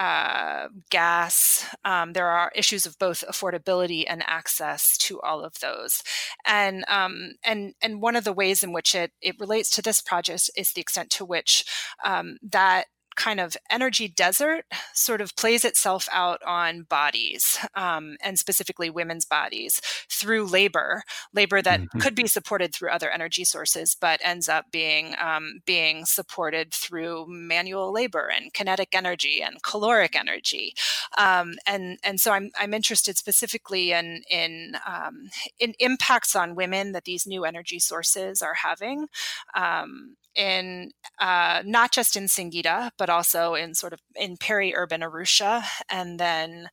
[0.00, 1.66] uh, gas.
[1.84, 6.02] Um, there are issues of both affordability and access to all of those,
[6.46, 10.00] and um, and and one of the ways in which it it relates to this
[10.00, 11.66] project is the extent to which
[12.04, 12.86] um, that
[13.16, 19.24] kind of energy desert sort of plays itself out on bodies um, and specifically women's
[19.24, 21.02] bodies through labor
[21.34, 21.98] labor that mm-hmm.
[21.98, 27.26] could be supported through other energy sources but ends up being um, being supported through
[27.28, 30.74] manual labor and kinetic energy and caloric energy
[31.18, 36.92] um, and and so I'm, I'm interested specifically in in um, in impacts on women
[36.92, 39.08] that these new energy sources are having
[39.54, 45.64] um, in uh, not just in Singida, but also in sort of in peri-urban Arusha,
[45.90, 46.68] and then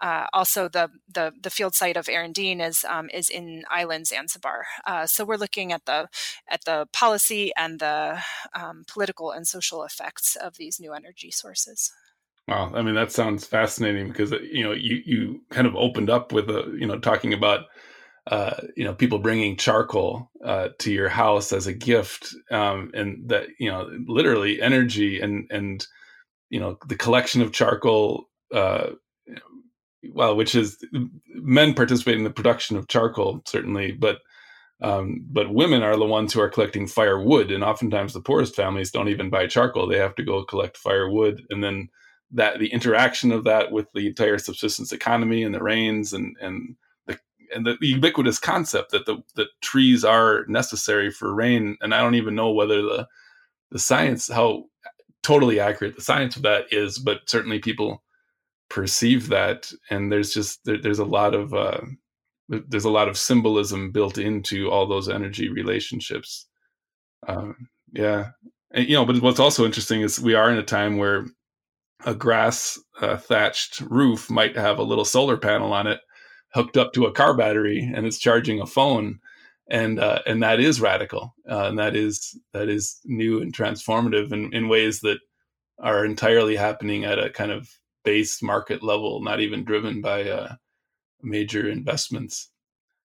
[0.00, 4.66] uh, also the, the, the field site of Dean is um, is in island Zanzibar.
[4.86, 6.08] Uh, so we're looking at the
[6.48, 8.22] at the policy and the
[8.54, 11.92] um, political and social effects of these new energy sources.
[12.48, 16.32] Wow, I mean that sounds fascinating because you know you you kind of opened up
[16.32, 17.66] with a you know talking about
[18.28, 23.28] uh, you know people bringing charcoal uh, to your house as a gift um, and
[23.28, 25.86] that you know literally energy and and
[26.50, 28.90] you know the collection of charcoal uh,
[30.12, 30.78] well which is
[31.28, 34.18] men participate in the production of charcoal certainly but
[34.82, 38.90] um, but women are the ones who are collecting firewood and oftentimes the poorest families
[38.90, 39.86] don't even buy charcoal.
[39.86, 41.88] They have to go collect firewood and then
[42.32, 46.76] that the interaction of that with the entire subsistence economy and the rains and and
[47.54, 51.76] and the, ubiquitous concept that the that trees are necessary for rain.
[51.80, 53.08] And I don't even know whether the
[53.70, 54.64] the science how
[55.22, 58.02] totally accurate the science of that is, but certainly people
[58.68, 61.80] perceive that, and there's just there, there's a lot of uh,
[62.48, 66.46] there's a lot of symbolism built into all those energy relationships.
[67.28, 68.30] Um, yeah,
[68.72, 71.26] and, you know, but what's also interesting is we are in a time where
[72.04, 76.00] a grass uh, thatched roof might have a little solar panel on it
[76.54, 79.18] hooked up to a car battery and it's charging a phone.
[79.70, 84.32] And uh, and that is radical uh, and that is that is new and transformative
[84.32, 85.18] in, in ways that
[85.78, 87.70] are entirely happening at a kind of
[88.04, 90.54] base market level not even driven by uh,
[91.22, 92.50] major investments.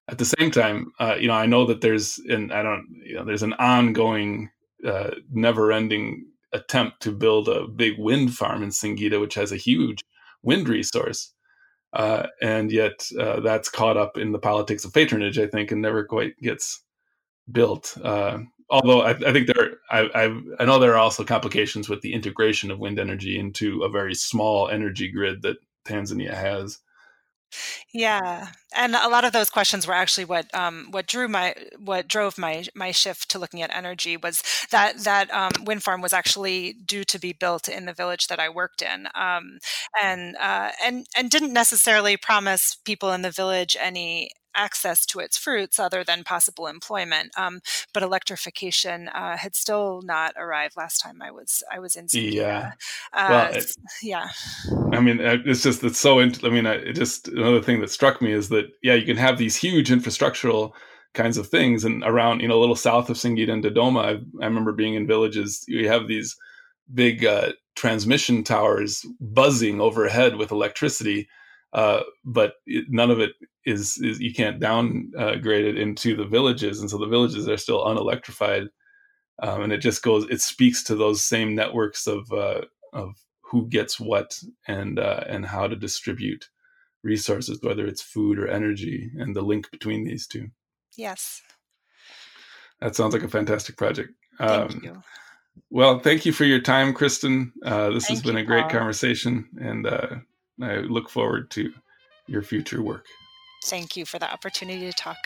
[0.09, 3.15] At the same time uh, you know i know that there's and i don't you
[3.15, 4.49] know there's an ongoing
[4.85, 9.57] uh, never ending attempt to build a big wind farm in singida which has a
[9.57, 10.01] huge
[10.41, 11.33] wind resource
[11.97, 15.81] uh, and yet uh, that's caught up in the politics of patronage, I think, and
[15.81, 16.83] never quite gets
[17.51, 17.97] built.
[18.03, 18.37] Uh,
[18.69, 22.13] although I, I, think there, I, I, I, know there are also complications with the
[22.13, 26.77] integration of wind energy into a very small energy grid that Tanzania has.
[27.93, 32.07] Yeah, and a lot of those questions were actually what um, what drew my what
[32.07, 36.13] drove my my shift to looking at energy was that that um, wind farm was
[36.13, 39.59] actually due to be built in the village that I worked in, um,
[40.01, 45.37] and uh, and and didn't necessarily promise people in the village any access to its
[45.37, 47.31] fruits other than possible employment.
[47.37, 47.61] Um,
[47.93, 52.33] but electrification uh, had still not arrived last time I was I was in Singida.
[52.33, 52.71] Yeah.
[53.13, 54.27] Uh, Well, it- yeah.
[54.91, 56.19] I mean, uh, it's just it's so.
[56.19, 59.05] int- I mean, I- it just another thing that struck me is that yeah, you
[59.05, 60.71] can have these huge infrastructural
[61.13, 64.11] kinds of things, and around you know a little south of Singida and Dodoma, I,
[64.43, 65.63] I remember being in villages.
[65.67, 66.35] You have these
[66.93, 71.27] big uh, transmission towers buzzing overhead with electricity,
[71.73, 73.31] uh, but it, none of it
[73.65, 77.85] is, is you can't downgrade it into the villages, and so the villages are still
[77.85, 78.67] unelectrified.
[79.41, 80.25] Um, and it just goes.
[80.29, 82.61] It speaks to those same networks of uh,
[82.93, 86.49] of who gets what and uh, and how to distribute
[87.03, 90.47] resources, whether it's food or energy, and the link between these two.
[90.95, 91.41] Yes.
[92.81, 94.09] That sounds like a fantastic project.
[94.39, 95.01] Thank Um, you.
[95.69, 97.51] Well, thank you for your time, Kristin.
[97.63, 100.15] Uh, this has been a great conversation, and uh,
[100.61, 101.73] I look forward to
[102.27, 103.05] your future work.
[103.65, 105.17] Thank you for the opportunity to talk.